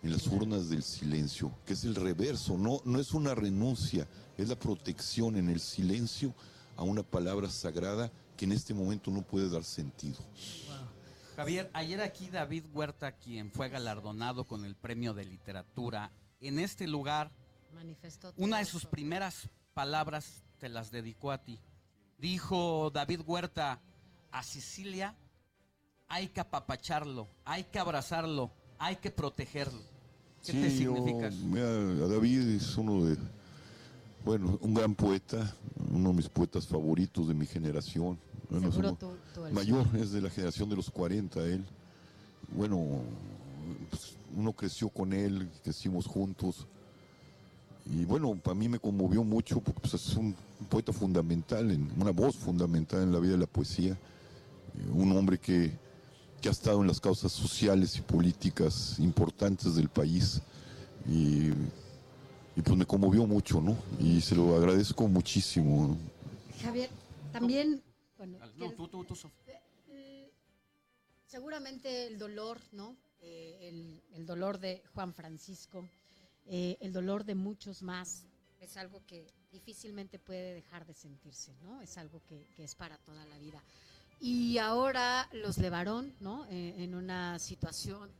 en 0.03 0.13
las 0.13 0.27
urnas 0.27 0.69
del 0.69 0.83
silencio, 0.83 1.51
que 1.65 1.73
es 1.73 1.85
el 1.85 1.95
reverso, 1.95 2.57
no, 2.57 2.81
no 2.85 3.01
es 3.01 3.13
una 3.13 3.35
renuncia, 3.35 4.07
es 4.39 4.49
la 4.49 4.57
protección 4.57 5.37
en 5.37 5.49
el 5.49 5.59
silencio 5.59 6.35
a 6.77 6.83
una 6.83 7.03
palabra 7.03 7.51
sagrada 7.51 8.13
que 8.37 8.45
en 8.45 8.53
este 8.53 8.75
momento 8.75 9.11
no 9.11 9.23
puede 9.23 9.49
dar 9.49 9.65
sentido. 9.65 10.19
Javier, 11.37 11.71
ayer 11.75 12.01
aquí 12.01 12.29
David 12.31 12.65
Huerta, 12.73 13.13
quien 13.13 13.51
fue 13.51 13.69
galardonado 13.69 14.45
con 14.45 14.65
el 14.65 14.75
premio 14.75 15.13
de 15.15 15.25
literatura, 15.25 16.11
en 16.41 16.59
este 16.59 16.87
lugar, 16.87 17.31
Manifestó 17.75 18.33
una 18.39 18.59
de 18.59 18.65
sus 18.65 18.83
eso. 18.83 18.91
primeras 18.91 19.49
palabras 19.75 20.43
te 20.59 20.69
las 20.71 20.91
dedicó 20.91 21.31
a 21.31 21.39
ti. 21.45 21.61
Dijo 22.19 22.91
David 22.91 23.21
Huerta, 23.27 23.81
a 24.33 24.43
Sicilia 24.43 25.15
hay 26.09 26.29
que 26.29 26.41
apapacharlo, 26.41 27.29
hay 27.45 27.65
que 27.65 27.79
abrazarlo, 27.79 28.51
hay 28.79 28.97
que 28.97 29.11
protegerlo. 29.11 29.83
¿Qué 30.45 30.53
te 30.53 30.71
Sí, 30.71 30.85
yo- 30.85 30.95
significa? 30.95 31.27
eso? 31.29 31.39
mira, 31.45 31.67
David 32.07 32.49
es 32.57 32.77
uno 32.79 33.05
de, 33.05 33.19
bueno, 34.25 34.59
un 34.63 34.73
gran 34.73 34.95
poeta, 34.95 35.55
uno 35.91 36.11
de 36.11 36.15
mis 36.17 36.29
poetas 36.31 36.67
favoritos 36.67 37.29
de 37.29 37.35
mi 37.35 37.45
generación. 37.47 38.19
Bueno, 38.51 38.71
somos- 38.73 38.99
mayor, 39.53 39.87
es 39.97 40.13
de 40.13 40.21
la 40.21 40.31
generación 40.31 40.69
de 40.69 40.77
los 40.77 40.91
40 40.91 41.41
él. 41.45 41.65
Bueno, 42.55 43.01
pues, 43.91 44.15
uno 44.37 44.53
creció 44.53 44.89
con 44.89 45.13
él, 45.13 45.49
crecimos 45.65 46.07
juntos. 46.07 46.67
Y 47.87 48.05
bueno, 48.05 48.35
para 48.37 48.55
mí 48.55 48.69
me 48.69 48.79
conmovió 48.79 49.23
mucho 49.25 49.61
porque 49.61 49.81
pues, 49.81 49.95
es 49.95 50.15
un 50.17 50.35
poeta 50.69 50.93
fundamental, 50.93 51.71
en- 51.71 51.91
una 52.01 52.11
voz 52.11 52.37
fundamental 52.37 53.03
en 53.03 53.13
la 53.13 53.19
vida 53.21 53.33
de 53.33 53.39
la 53.39 53.47
poesía. 53.47 53.93
Eh, 53.93 54.91
Un 54.93 55.13
hombre 55.17 55.39
que, 55.39 55.73
que 56.41 56.49
ha 56.49 56.53
estado 56.53 56.81
en 56.83 56.87
las 56.89 57.01
causas 57.01 57.33
sociales 57.33 57.97
y 57.97 58.01
políticas 58.03 58.97
importantes 58.99 59.75
del 59.77 59.89
país. 59.89 60.41
Y, 61.09 61.51
y 62.57 62.63
pues 62.65 62.77
me 62.77 62.85
conmovió 62.87 63.27
mucho, 63.27 63.61
¿no? 63.61 63.77
Y 64.01 64.21
se 64.21 64.35
lo 64.35 64.57
agradezco 64.57 65.07
muchísimo. 65.09 65.97
Javier, 66.63 66.91
también, 67.33 67.83
bueno, 68.17 68.39
No, 68.39 68.53
¿quieres- 68.53 68.77
tú, 68.77 68.89
tú, 68.89 69.05
tú, 69.05 69.15
Sofía. 69.17 69.61
Eh, 69.89 70.31
seguramente 71.27 72.07
el 72.07 72.19
dolor, 72.19 72.61
¿no? 72.73 72.97
Eh, 73.21 73.59
el, 73.69 74.03
el 74.15 74.27
dolor 74.27 74.59
de 74.59 74.83
Juan 74.95 75.13
Francisco, 75.15 75.89
eh, 76.47 76.77
el 76.81 76.93
dolor 76.93 77.25
de 77.25 77.35
muchos 77.35 77.83
más, 77.83 78.25
es 78.61 78.77
algo 78.77 79.03
que 79.07 79.27
difícilmente 79.53 80.19
puede 80.19 80.55
dejar 80.55 80.87
de 80.87 80.95
sentirse, 80.95 81.53
¿no? 81.63 81.81
Es 81.81 81.97
algo 81.99 82.23
que, 82.27 82.47
que 82.57 82.65
es 82.65 82.75
para 82.75 82.99
toda 82.99 83.25
la 83.27 83.39
vida. 83.39 83.63
Y 84.21 84.59
ahora 84.59 85.29
los 85.33 85.59
Levarón, 85.59 86.15
¿no? 86.21 86.47
Eh, 86.47 86.75
en 86.79 86.95
una 86.95 87.39
situación 87.39 88.11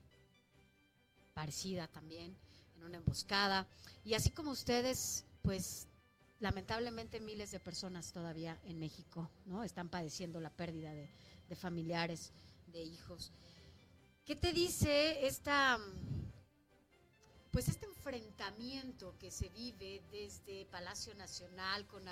parecida 1.35 1.89
también, 1.89 2.35
en 2.77 2.85
una 2.85 2.97
emboscada. 2.99 3.67
Y 4.05 4.15
así 4.15 4.31
como 4.31 4.51
ustedes, 4.51 5.25
pues 5.43 5.87
lamentablemente 6.41 7.21
miles 7.21 7.51
de 7.51 7.61
personas 7.61 8.13
todavía 8.13 8.59
en 8.65 8.79
México, 8.79 9.31
¿no? 9.47 9.65
Están 9.65 9.89
padeciendo 9.89 10.41
la 10.41 10.51
pérdida 10.51 10.93
de, 10.93 11.11
de 11.49 11.57
familiares, 11.57 12.33
de 12.67 12.83
hijos. 12.83 13.33
¿Qué 14.25 14.37
te 14.37 14.53
dice 14.53 15.27
esta, 15.27 15.79
pues 17.57 17.69
este 17.69 17.87
enfrentamiento 17.87 19.15
que 19.19 19.31
se 19.31 19.49
vive 19.49 20.03
desde 20.13 20.67
Palacio 20.67 21.15
Nacional 21.15 21.87
con, 21.87 22.03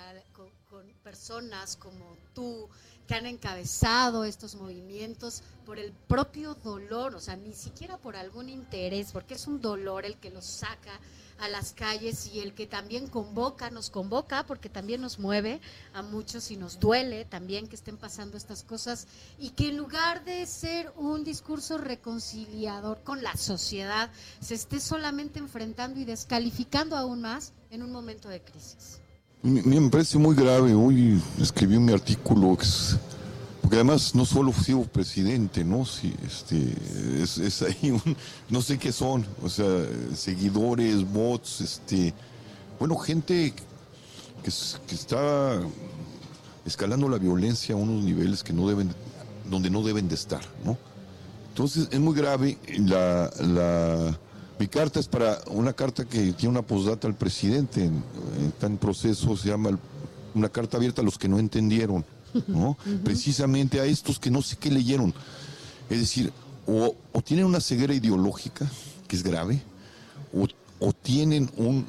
con 0.67 0.91
personas 1.03 1.75
como 1.75 2.17
tú 2.33 2.67
que 3.07 3.13
han 3.13 3.27
encabezado 3.27 4.25
estos 4.25 4.55
movimientos 4.55 5.43
por 5.63 5.77
el 5.77 5.93
propio 6.07 6.55
dolor, 6.55 7.13
o 7.13 7.19
sea, 7.19 7.35
ni 7.35 7.53
siquiera 7.53 7.99
por 7.99 8.15
algún 8.15 8.49
interés, 8.49 9.11
porque 9.11 9.35
es 9.35 9.45
un 9.45 9.61
dolor 9.61 10.03
el 10.05 10.17
que 10.17 10.31
los 10.31 10.45
saca 10.45 10.99
a 11.37 11.49
las 11.49 11.73
calles 11.73 12.27
y 12.27 12.39
el 12.39 12.53
que 12.53 12.65
también 12.65 13.07
convoca, 13.07 13.69
nos 13.69 13.89
convoca, 13.89 14.45
porque 14.45 14.69
también 14.69 15.01
nos 15.01 15.19
mueve 15.19 15.59
a 15.93 16.01
muchos 16.01 16.49
y 16.51 16.57
nos 16.57 16.79
duele 16.79 17.25
también 17.25 17.67
que 17.67 17.75
estén 17.75 17.97
pasando 17.97 18.37
estas 18.37 18.63
cosas 18.63 19.07
y 19.37 19.49
que 19.49 19.69
en 19.69 19.77
lugar 19.77 20.23
de 20.23 20.45
ser 20.45 20.91
un 20.95 21.23
discurso 21.23 21.77
reconciliador 21.77 23.03
con 23.03 23.21
la 23.21 23.35
sociedad, 23.35 24.09
se 24.39 24.55
esté 24.55 24.79
solamente 24.79 25.34
enfrentando 25.39 25.99
y 25.99 26.05
descalificando 26.05 26.95
aún 26.97 27.21
más 27.21 27.53
en 27.71 27.83
un 27.83 27.91
momento 27.91 28.29
de 28.29 28.41
crisis. 28.41 28.99
Me, 29.41 29.61
me 29.61 29.89
parece 29.89 30.17
muy 30.17 30.35
grave. 30.35 30.73
Hoy 30.73 31.21
escribí 31.39 31.77
mi 31.77 31.93
artículo, 31.93 32.57
porque 33.61 33.75
además 33.77 34.15
no 34.15 34.25
solo 34.25 34.51
sido 34.53 34.83
presidente, 34.83 35.63
¿no? 35.63 35.85
Sí, 35.85 36.13
este, 36.25 36.73
es, 37.21 37.61
ahí 37.61 37.95
no 38.49 38.61
sé 38.61 38.77
qué 38.77 38.91
son, 38.91 39.25
o 39.43 39.49
sea, 39.49 39.85
seguidores, 40.15 41.03
bots, 41.11 41.61
este, 41.61 42.13
bueno, 42.79 42.95
gente 42.97 43.53
que, 44.43 44.49
es- 44.49 44.79
que 44.87 44.95
está 44.95 45.59
escalando 46.65 47.07
la 47.09 47.17
violencia 47.17 47.75
a 47.75 47.77
unos 47.77 48.03
niveles 48.03 48.43
que 48.43 48.53
no 48.53 48.67
deben, 48.67 48.93
donde 49.49 49.69
no 49.69 49.83
deben 49.83 50.07
de 50.07 50.15
estar, 50.15 50.41
¿no? 50.63 50.77
Entonces 51.49 51.87
es 51.91 51.99
muy 51.99 52.15
grave. 52.15 52.57
La- 52.79 53.31
mi 54.59 54.67
carta 54.67 54.99
es 54.99 55.07
para 55.07 55.39
una 55.47 55.73
carta 55.73 56.05
que 56.05 56.31
tiene 56.33 56.49
una 56.49 56.61
postdata 56.61 57.07
al 57.07 57.15
presidente. 57.15 57.83
en- 57.85 58.03
Está 58.47 58.67
en 58.67 58.77
proceso, 58.77 59.35
se 59.35 59.49
llama 59.49 59.77
una 60.33 60.49
carta 60.49 60.77
abierta 60.77 61.01
a 61.01 61.05
los 61.05 61.17
que 61.17 61.27
no 61.27 61.39
entendieron, 61.39 62.05
¿no? 62.47 62.77
Precisamente 63.03 63.79
a 63.79 63.85
estos 63.85 64.19
que 64.19 64.29
no 64.31 64.41
sé 64.41 64.55
qué 64.57 64.69
leyeron. 64.71 65.13
Es 65.89 65.99
decir, 65.99 66.31
o, 66.67 66.95
o 67.11 67.21
tienen 67.21 67.45
una 67.45 67.59
ceguera 67.61 67.93
ideológica, 67.93 68.69
que 69.07 69.15
es 69.15 69.23
grave, 69.23 69.61
o, 70.33 70.47
o 70.79 70.93
tienen 70.93 71.49
un, 71.57 71.85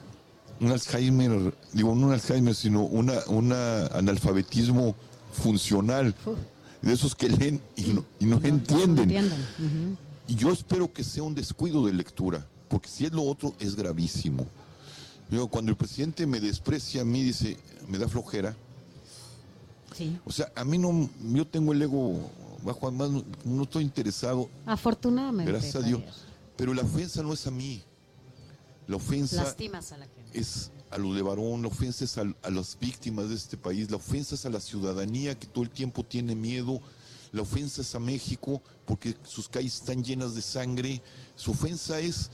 un 0.61 0.71
Alzheimer, 0.73 1.55
digo, 1.73 1.95
no 1.95 2.09
un 2.09 2.13
Alzheimer, 2.13 2.55
sino 2.55 2.83
una, 2.85 3.15
una 3.29 3.87
analfabetismo 3.89 4.95
funcional, 5.33 6.15
de 6.83 6.93
esos 6.93 7.15
que 7.15 7.29
leen 7.29 7.61
y 7.77 7.83
no, 7.93 8.05
y 8.21 8.25
no 8.27 8.39
entienden. 8.49 9.09
Y 10.29 10.35
yo 10.35 10.53
espero 10.53 10.93
que 10.93 11.05
sea 11.05 11.23
un 11.23 11.35
descuido 11.35 11.87
de 11.87 11.93
lectura, 11.93 12.47
porque 12.69 12.89
si 12.89 13.07
es 13.07 13.13
lo 13.13 13.23
otro 13.23 13.55
es 13.61 13.75
gravísimo. 13.77 14.47
Yo, 15.31 15.49
cuando 15.49 15.71
el 15.73 15.77
presidente 15.77 16.27
me 16.27 16.41
desprecia 16.41 17.03
a 17.03 17.05
mí, 17.05 17.23
dice, 17.23 17.57
me 17.89 17.99
da 17.99 18.09
flojera. 18.09 18.57
Sí. 19.97 20.19
O 20.25 20.33
sea, 20.33 20.53
a 20.55 20.65
mí 20.65 20.79
no, 20.79 21.09
yo 21.33 21.47
tengo 21.47 21.73
el 21.73 21.83
ego 21.83 22.31
bajo, 22.63 22.89
además 22.89 23.11
no, 23.11 23.25
no 23.45 23.63
estoy 23.63 23.85
interesado, 23.85 24.49
Afortunadamente. 24.67 25.51
gracias 25.51 25.77
a 25.77 25.81
Dios. 25.81 26.03
Pero 26.57 26.75
la 26.75 26.83
ofensa 26.83 27.23
no 27.23 27.33
es 27.33 27.47
a 27.47 27.51
mí. 27.51 27.83
La 28.87 28.97
ofensa 28.97 29.43
Lastimas 29.43 29.91
a 29.93 29.99
la 29.99 30.07
gente. 30.07 30.39
es 30.39 30.71
a 30.91 30.99
los 30.99 31.15
de 31.17 31.23
varón, 31.23 31.63
la 31.63 31.69
ofensa 31.69 32.05
es 32.05 32.17
al- 32.19 32.37
a, 32.43 32.51
las 32.51 32.79
víctimas 32.79 33.29
de 33.29 33.35
este 33.35 33.57
país, 33.57 33.91
la 33.91 33.97
ofensa 33.97 34.37
es 34.37 34.47
a 34.47 34.51
la 34.51 34.61
ciudadanía 34.61 35.37
que 35.37 35.47
todo 35.49 35.65
el 35.65 35.71
tiempo 35.71 36.05
tiene 36.05 36.35
miedo, 36.37 36.81
la 37.33 37.43
ofensa 37.43 37.83
es 37.83 37.95
a 37.97 37.99
México 37.99 38.63
porque 38.85 39.17
sus 39.25 39.49
calles 39.49 39.75
están 39.75 40.05
llenas 40.05 40.35
de 40.37 40.43
sangre, 40.43 41.03
su 41.35 41.51
ofensa 41.51 41.99
es, 41.99 42.31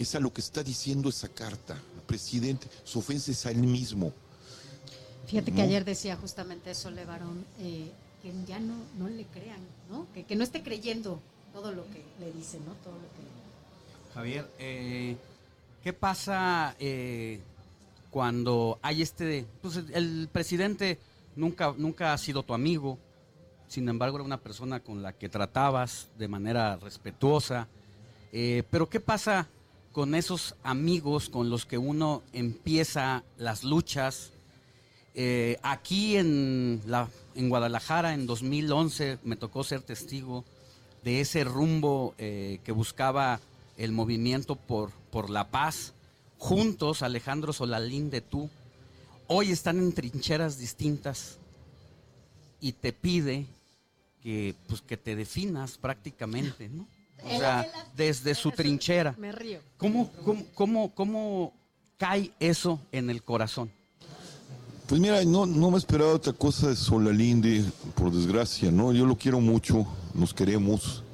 es 0.00 0.14
a 0.14 0.20
lo 0.20 0.32
que 0.32 0.40
está 0.40 0.62
diciendo 0.62 1.10
esa 1.10 1.28
carta, 1.28 1.76
presidente, 2.06 2.66
su 2.84 3.00
ofensa 3.00 3.30
es 3.30 3.44
a 3.46 3.50
él 3.50 3.58
mismo. 3.58 4.12
Fíjate 5.26 5.52
que 5.52 5.62
ayer 5.62 5.84
decía 5.84 6.16
justamente 6.16 6.70
eso, 6.70 6.90
Levarón, 6.90 7.44
eh, 7.60 7.90
que 8.22 8.32
ya 8.48 8.58
no, 8.58 8.74
no 8.98 9.08
le 9.08 9.24
crean, 9.26 9.60
¿no? 9.90 10.06
Que, 10.14 10.24
que 10.24 10.34
no 10.36 10.42
esté 10.42 10.62
creyendo 10.62 11.20
todo 11.52 11.72
lo 11.72 11.84
que 11.90 12.02
le 12.18 12.32
dicen, 12.32 12.64
¿no? 12.64 12.72
Todo 12.82 12.94
lo 12.94 13.00
que... 13.00 14.14
Javier, 14.14 14.50
eh, 14.58 15.16
¿qué 15.84 15.92
pasa 15.92 16.74
eh, 16.80 17.40
cuando 18.10 18.78
hay 18.82 19.02
este... 19.02 19.46
Pues 19.62 19.76
el- 19.76 19.94
el 19.94 20.28
presidente 20.32 20.98
nunca, 21.36 21.74
nunca 21.76 22.12
ha 22.14 22.18
sido 22.18 22.42
tu 22.42 22.54
amigo, 22.54 22.98
sin 23.68 23.88
embargo 23.88 24.16
era 24.16 24.24
una 24.24 24.40
persona 24.40 24.80
con 24.80 25.02
la 25.02 25.12
que 25.12 25.28
tratabas 25.28 26.08
de 26.18 26.26
manera 26.26 26.76
respetuosa, 26.76 27.68
eh, 28.32 28.64
pero 28.70 28.88
¿qué 28.88 28.98
pasa 28.98 29.46
con 29.92 30.14
esos 30.14 30.54
amigos 30.62 31.28
con 31.28 31.50
los 31.50 31.66
que 31.66 31.78
uno 31.78 32.22
empieza 32.32 33.24
las 33.38 33.64
luchas? 33.64 34.32
Eh, 35.14 35.58
aquí 35.62 36.16
en, 36.16 36.82
la, 36.86 37.08
en 37.34 37.48
Guadalajara 37.48 38.14
en 38.14 38.26
2011 38.26 39.18
me 39.24 39.36
tocó 39.36 39.64
ser 39.64 39.82
testigo 39.82 40.44
de 41.02 41.20
ese 41.20 41.44
rumbo 41.44 42.14
eh, 42.18 42.60
que 42.64 42.72
buscaba 42.72 43.40
el 43.76 43.92
movimiento 43.92 44.56
por, 44.56 44.90
por 45.10 45.30
la 45.30 45.50
paz. 45.50 45.94
Juntos, 46.38 47.02
Alejandro 47.02 47.52
Solalín 47.52 48.10
de 48.10 48.20
tú, 48.20 48.48
hoy 49.26 49.50
están 49.50 49.78
en 49.78 49.92
trincheras 49.92 50.58
distintas 50.58 51.38
y 52.60 52.72
te 52.72 52.92
pide 52.92 53.46
que, 54.22 54.54
pues, 54.68 54.80
que 54.82 54.96
te 54.96 55.16
definas 55.16 55.78
prácticamente, 55.78 56.68
¿no? 56.68 56.86
O 57.24 57.38
sea, 57.38 57.66
desde 57.96 58.34
su 58.34 58.50
trinchera. 58.50 59.14
Me 59.18 59.32
río. 59.32 59.60
¿Cómo, 59.76 60.10
cómo, 60.24 60.44
cómo, 60.54 60.94
cómo 60.94 61.52
cae 61.96 62.32
eso 62.40 62.80
en 62.92 63.10
el 63.10 63.22
corazón? 63.22 63.70
Pues 64.90 65.00
mira, 65.00 65.24
no, 65.24 65.46
no 65.46 65.70
me 65.70 65.78
esperaba 65.78 66.12
otra 66.12 66.32
cosa 66.32 66.68
de 66.68 66.74
Solalinde, 66.74 67.64
por 67.94 68.10
desgracia, 68.10 68.72
¿no? 68.72 68.92
Yo 68.92 69.06
lo 69.06 69.16
quiero 69.16 69.40
mucho, 69.40 69.86
nos 70.14 70.34
queremos. 70.34 71.04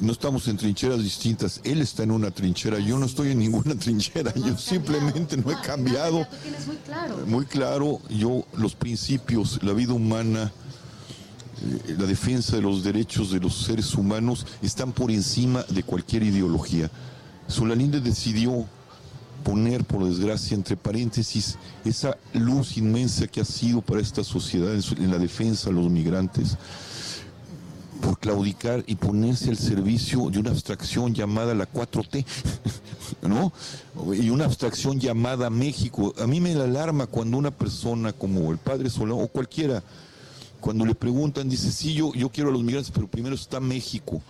No 0.00 0.10
estamos 0.10 0.48
en 0.48 0.56
trincheras 0.56 1.00
distintas. 1.00 1.60
Él 1.62 1.80
está 1.80 2.02
en 2.02 2.10
una 2.10 2.32
trinchera, 2.32 2.80
yo 2.80 2.98
no 2.98 3.06
estoy 3.06 3.30
en 3.30 3.38
ninguna 3.38 3.76
trinchera. 3.76 4.32
No 4.34 4.48
Yo 4.48 4.58
simplemente 4.58 5.36
no 5.36 5.50
he 5.50 5.54
al 5.54 5.60
final 5.60 5.62
cambiado. 5.62 6.26
Tú 6.26 6.36
tienes 6.42 6.66
muy 6.66 6.76
claro. 6.76 7.16
Muy 7.26 7.44
claro, 7.46 8.00
yo 8.08 8.44
los 8.56 8.74
principios, 8.74 9.62
la 9.62 9.72
vida 9.74 9.92
humana, 9.92 10.52
la 11.98 12.06
defensa 12.06 12.56
de 12.56 12.62
los 12.62 12.82
derechos 12.84 13.30
de 13.30 13.40
los 13.40 13.64
seres 13.64 13.94
humanos 13.94 14.46
están 14.62 14.92
por 14.92 15.10
encima 15.10 15.64
de 15.68 15.82
cualquier 15.82 16.22
ideología. 16.22 16.90
Solalinde 17.46 18.00
decidió 18.00 18.66
poner, 19.42 19.84
por 19.84 20.04
desgracia, 20.04 20.54
entre 20.54 20.76
paréntesis, 20.76 21.56
esa 21.84 22.16
luz 22.34 22.76
inmensa 22.76 23.26
que 23.26 23.40
ha 23.40 23.44
sido 23.44 23.80
para 23.80 24.00
esta 24.00 24.24
sociedad 24.24 24.74
en, 24.74 25.10
la 25.10 25.18
defensa 25.18 25.70
a 25.70 25.72
los 25.72 25.88
migrantes, 25.88 26.56
por 28.02 28.18
claudicar 28.18 28.84
y 28.86 28.94
ponerse 28.94 29.50
al 29.50 29.56
servicio 29.56 30.30
de 30.30 30.38
una 30.38 30.50
abstracción 30.50 31.14
llamada 31.14 31.54
la 31.54 31.70
4T, 31.70 32.24
¿no? 33.22 33.52
Y 34.14 34.30
una 34.30 34.44
abstracción 34.44 35.00
llamada 35.00 35.50
México. 35.50 36.14
A 36.20 36.26
mí 36.26 36.40
me 36.40 36.52
alarma 36.52 37.06
cuando 37.06 37.38
una 37.38 37.50
persona 37.50 38.12
como 38.12 38.52
el 38.52 38.58
padre 38.58 38.90
Solano 38.90 39.18
o 39.18 39.28
cualquiera, 39.28 39.82
cuando 40.60 40.84
le 40.84 40.94
preguntan, 40.94 41.48
dice, 41.48 41.70
sí, 41.70 41.94
yo, 41.94 42.12
yo 42.14 42.30
quiero 42.30 42.50
a 42.50 42.52
los 42.52 42.62
migrantes, 42.62 42.90
pero 42.92 43.08
primero 43.08 43.34
está 43.34 43.60
México. 43.60 44.20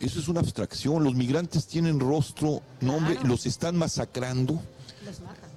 Eso 0.00 0.18
es 0.18 0.28
una 0.28 0.40
abstracción. 0.40 1.04
Los 1.04 1.14
migrantes 1.14 1.66
tienen 1.66 2.00
rostro, 2.00 2.62
nombre, 2.80 3.14
Claro. 3.14 3.28
los 3.28 3.46
están 3.46 3.76
masacrando. 3.76 4.60
Los 5.04 5.20
matan. 5.20 5.50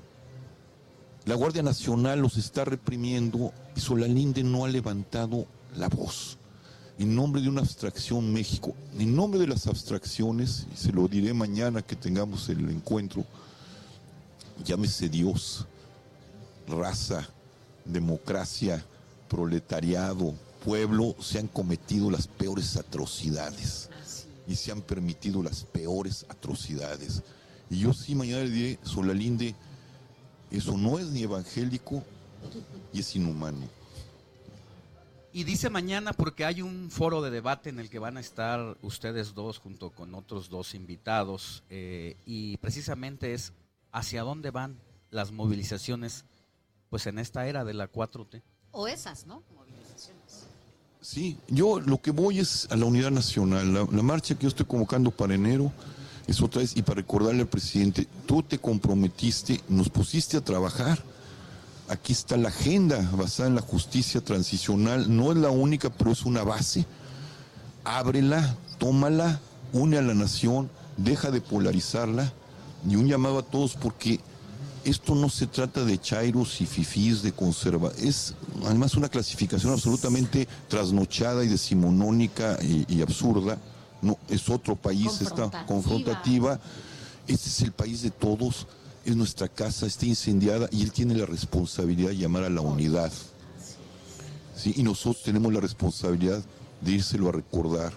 La 1.26 1.36
Guardia 1.36 1.64
Nacional 1.64 2.20
los 2.20 2.38
está 2.38 2.66
reprimiendo 2.66 3.54
y 3.76 3.80
Solalinde 3.80 4.44
no 4.44 4.66
ha 4.66 4.68
levantado 4.68 5.48
la 5.78 5.88
voz. 5.88 6.38
En 7.00 7.16
nombre 7.16 7.42
de 7.42 7.50
una 7.50 7.62
abstracción 7.62 8.32
México, 8.32 8.76
en 9.00 9.16
nombre 9.16 9.40
de 9.40 9.48
las 9.48 9.66
abstracciones, 9.66 10.68
y 10.74 10.78
se 10.78 10.92
lo 10.92 11.08
diré 11.08 11.34
mañana 11.34 11.82
que 11.82 11.96
tengamos 11.96 12.50
el 12.50 12.70
encuentro, 12.70 13.24
llámese 14.64 15.10
Dios, 15.10 15.66
raza, 16.68 17.28
democracia, 17.86 18.86
proletariado, 19.34 20.36
pueblo, 20.64 21.16
se 21.20 21.40
han 21.40 21.48
cometido 21.48 22.12
las 22.12 22.28
peores 22.28 22.78
atrocidades 22.78 23.90
y 24.46 24.54
se 24.56 24.72
han 24.72 24.84
permitido 24.84 25.42
las 25.42 25.64
peores 25.64 26.24
atrocidades. 26.30 27.24
Y 27.68 27.80
yo 27.80 27.94
sí 27.94 28.14
mañana 28.14 28.44
le 28.44 28.52
diré, 28.52 28.80
Solalinde, 28.84 29.56
eso 30.52 30.78
no 30.78 31.00
es 31.00 31.08
ni 31.08 31.24
evangélico 31.24 32.04
y 32.94 33.00
es 33.00 33.16
inhumano. 33.16 33.68
Y 35.32 35.46
dice 35.46 35.72
mañana 35.72 36.14
porque 36.14 36.46
hay 36.46 36.62
un 36.62 36.92
foro 36.92 37.24
de 37.24 37.32
debate 37.32 37.72
en 37.72 37.80
el 37.80 37.90
que 37.90 37.98
van 37.98 38.18
a 38.18 38.20
estar 38.20 38.78
ustedes 38.84 39.34
dos 39.34 39.58
junto 39.58 39.90
con 39.90 40.14
otros 40.14 40.48
dos 40.48 40.76
invitados 40.76 41.64
eh, 41.72 42.18
y 42.24 42.58
precisamente 42.58 43.34
es 43.34 43.52
hacia 43.92 44.22
dónde 44.22 44.52
van 44.52 44.78
las 45.10 45.32
movilizaciones 45.32 46.26
pues 46.92 47.08
en 47.08 47.18
esta 47.18 47.48
era 47.48 47.66
de 47.66 47.74
la 47.74 47.92
4T. 47.92 48.44
O 48.74 48.88
esas, 48.88 49.26
¿no? 49.28 49.44
Movilizaciones. 49.56 50.48
Sí, 51.00 51.38
yo 51.48 51.80
lo 51.80 52.02
que 52.02 52.12
voy 52.12 52.40
es 52.40 52.68
a 52.72 52.76
la 52.76 52.86
unidad 52.86 53.12
nacional. 53.12 53.74
La, 53.74 53.88
la 53.90 54.04
marcha 54.04 54.36
que 54.36 54.44
yo 54.44 54.50
estoy 54.50 54.66
convocando 54.66 55.12
para 55.12 55.36
enero 55.36 55.72
es 56.26 56.42
otra 56.42 56.62
vez, 56.62 56.76
y 56.76 56.82
para 56.82 56.96
recordarle 56.96 57.42
al 57.42 57.48
presidente, 57.48 58.08
tú 58.26 58.42
te 58.42 58.58
comprometiste, 58.58 59.62
nos 59.70 59.90
pusiste 59.90 60.38
a 60.38 60.42
trabajar. 60.42 61.04
Aquí 61.88 62.14
está 62.14 62.36
la 62.36 62.50
agenda 62.50 63.08
basada 63.16 63.50
en 63.50 63.56
la 63.56 63.62
justicia 63.62 64.22
transicional. 64.22 65.16
No 65.16 65.32
es 65.32 65.38
la 65.38 65.52
única, 65.52 65.90
pero 65.92 66.12
es 66.12 66.26
una 66.26 66.44
base. 66.44 66.86
Ábrela, 67.84 68.56
tómala, 68.80 69.40
une 69.74 69.98
a 69.98 70.02
la 70.02 70.14
nación, 70.14 70.72
deja 70.98 71.30
de 71.30 71.42
polarizarla. 71.42 72.34
Y 72.90 72.96
un 72.96 73.08
llamado 73.08 73.40
a 73.40 73.44
todos 73.44 73.76
porque 73.76 74.20
esto 74.86 75.16
no 75.16 75.30
se 75.30 75.48
trata 75.48 75.84
de 75.86 75.98
chairos 76.00 76.60
y 76.62 76.66
fifís 76.66 77.22
de 77.22 77.32
conserva, 77.32 77.92
es 77.98 78.34
además 78.66 78.96
una 78.96 79.10
clasificación 79.10 79.74
absolutamente 79.74 80.48
trasnochada 80.68 81.44
y 81.44 81.48
decimonónica 81.48 82.58
y, 82.62 82.86
y 82.88 83.02
absurda. 83.02 83.58
No, 84.02 84.18
es 84.30 84.50
otro 84.50 84.76
país, 84.76 85.22
está 85.22 85.50
Confrontativa. 85.66 85.66
confrontativa. 85.66 86.60
Este 87.28 87.48
es 87.50 87.62
el 87.62 87.72
país 87.72 88.02
de 88.02 88.10
todos, 88.12 88.68
es 89.06 89.16
nuestra 89.16 89.48
casa, 89.48 89.86
está 89.86 90.06
incendiada 90.06 90.68
y 90.72 90.84
él 90.84 90.92
tiene 90.92 91.16
la 91.16 91.26
responsabilidad 91.26 92.10
de 92.10 92.18
llamar 92.18 92.44
a 92.44 92.50
la 92.50 92.60
unidad. 92.62 93.12
¿sí? 94.58 94.74
Y 94.76 94.84
nosotros 94.84 95.24
tenemos 95.24 95.54
la 95.54 95.62
responsabilidad 95.62 96.44
de 96.82 96.92
írselo 96.92 97.30
a 97.30 97.32
recordar 97.32 97.94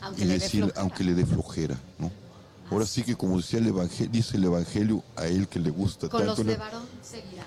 Aunque 0.00 0.24
y 0.24 0.26
decir, 0.26 0.72
aunque 0.76 1.04
le 1.04 1.14
dé 1.14 1.24
flojera, 1.24 1.78
¿no? 1.98 2.10
Ahora 2.70 2.86
sí 2.86 3.02
que 3.02 3.16
como 3.16 3.36
decía 3.38 3.58
el 3.60 3.66
evangelio, 3.68 4.12
dice 4.12 4.36
el 4.36 4.44
evangelio 4.44 5.02
a 5.16 5.26
él 5.26 5.48
que 5.48 5.58
le 5.58 5.70
gusta 5.70 6.08
Con 6.08 6.26
los 6.26 6.36
de 6.44 6.56
varón 6.56 6.82
seguirás. 7.02 7.46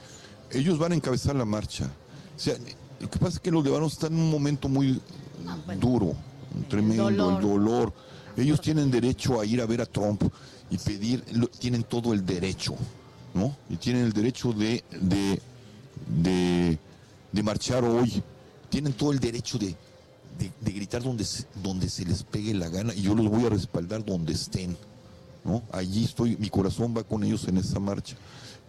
ellos 0.51 0.79
van 0.79 0.93
a 0.93 0.95
encabezar 0.95 1.35
la 1.35 1.45
marcha. 1.45 1.85
O 2.35 2.39
sea, 2.39 2.55
lo 2.99 3.09
que 3.09 3.19
pasa 3.19 3.33
es 3.35 3.39
que 3.39 3.51
los 3.51 3.63
de 3.63 3.69
Varón 3.69 3.87
están 3.87 4.13
en 4.13 4.19
un 4.19 4.31
momento 4.31 4.67
muy 4.69 4.99
No, 5.45 5.57
bueno. 5.65 5.81
duro, 5.81 6.13
tremendo, 6.69 7.03
dolor. 7.11 7.33
el 7.41 7.47
dolor. 7.47 7.93
Ellos 8.37 8.61
tienen 8.61 8.89
derecho 8.89 9.39
a 9.39 9.45
ir 9.45 9.61
a 9.61 9.65
ver 9.65 9.81
a 9.81 9.85
Trump 9.85 10.23
y 10.69 10.77
pedir, 10.77 11.23
lo- 11.33 11.47
tienen 11.47 11.83
todo 11.83 12.13
el 12.13 12.25
derecho, 12.25 12.75
¿no? 13.33 13.55
Y 13.69 13.75
tienen 13.77 14.05
el 14.05 14.13
derecho 14.13 14.53
de, 14.53 14.83
de, 15.01 15.41
de, 16.07 16.79
de 17.31 17.43
marchar 17.43 17.83
hoy. 17.83 18.21
Tienen 18.69 18.93
todo 18.93 19.11
el 19.11 19.19
derecho 19.19 19.57
de, 19.59 19.75
de, 20.39 20.51
de 20.61 20.71
gritar 20.71 21.03
donde 21.03 21.25
donde 21.61 21.89
se 21.89 22.05
les 22.05 22.23
pegue 22.23 22.53
la 22.53 22.69
gana 22.69 22.93
y 22.93 23.01
yo 23.01 23.13
los 23.15 23.27
voy 23.29 23.45
a 23.45 23.49
respaldar 23.49 24.03
donde 24.05 24.33
estén. 24.33 24.77
¿No? 25.43 25.63
Allí 25.71 26.05
estoy, 26.05 26.37
mi 26.37 26.49
corazón 26.49 26.93
va 26.95 27.03
con 27.03 27.23
ellos 27.23 27.47
en 27.47 27.57
esa 27.57 27.79
marcha. 27.79 28.15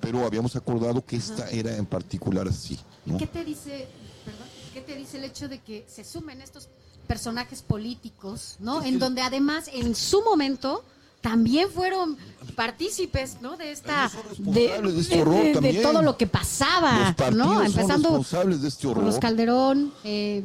Pero 0.00 0.24
habíamos 0.26 0.56
acordado 0.56 1.04
que 1.04 1.16
esta 1.16 1.48
era 1.50 1.76
en 1.76 1.86
particular 1.86 2.48
así, 2.48 2.78
¿no? 3.06 3.18
¿Qué 3.18 3.26
te 3.26 3.44
dice, 3.44 3.86
perdón, 4.24 4.48
qué 4.74 4.80
te 4.80 4.96
dice 4.96 5.18
el 5.18 5.24
hecho 5.24 5.48
de 5.48 5.60
que 5.60 5.84
se 5.88 6.02
sumen 6.04 6.40
estos 6.42 6.68
personajes 7.06 7.62
políticos, 7.62 8.56
¿no? 8.58 8.82
En 8.82 8.98
donde 8.98 9.22
además 9.22 9.68
en 9.72 9.94
su 9.94 10.22
momento 10.22 10.82
también 11.20 11.68
fueron 11.70 12.16
partícipes, 12.56 13.36
¿no? 13.40 13.56
De 13.56 13.70
esta 13.70 14.08
son 14.08 14.52
de 14.52 14.74
este 14.98 15.20
horror 15.20 15.34
de- 15.36 15.48
de 15.48 15.52
también. 15.54 15.82
todo 15.82 16.02
lo 16.02 16.16
que 16.16 16.26
pasaba, 16.26 17.14
Los 17.20 17.34
¿no? 17.36 17.44
son 17.54 17.66
Empezando 17.66 18.08
responsables 18.08 18.62
de 18.62 18.68
este 18.68 18.88
por 18.88 19.04
los. 19.04 19.18
Calderón, 19.20 19.92
eh, 20.02 20.44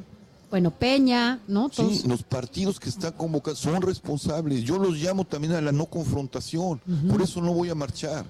bueno, 0.49 0.71
Peña, 0.71 1.39
¿no? 1.47 1.69
Todos. 1.69 1.97
Sí, 1.97 2.07
los 2.07 2.23
partidos 2.23 2.79
que 2.79 2.89
están 2.89 3.11
convocados 3.13 3.59
son 3.59 3.81
responsables. 3.81 4.63
Yo 4.63 4.77
los 4.77 4.95
llamo 4.95 5.25
también 5.25 5.53
a 5.53 5.61
la 5.61 5.73
no 5.73 5.87
confrontación. 5.87 6.79
Por 7.09 7.21
eso 7.21 7.41
no 7.41 7.53
voy 7.53 7.69
a 7.69 7.75
marchar. 7.75 8.25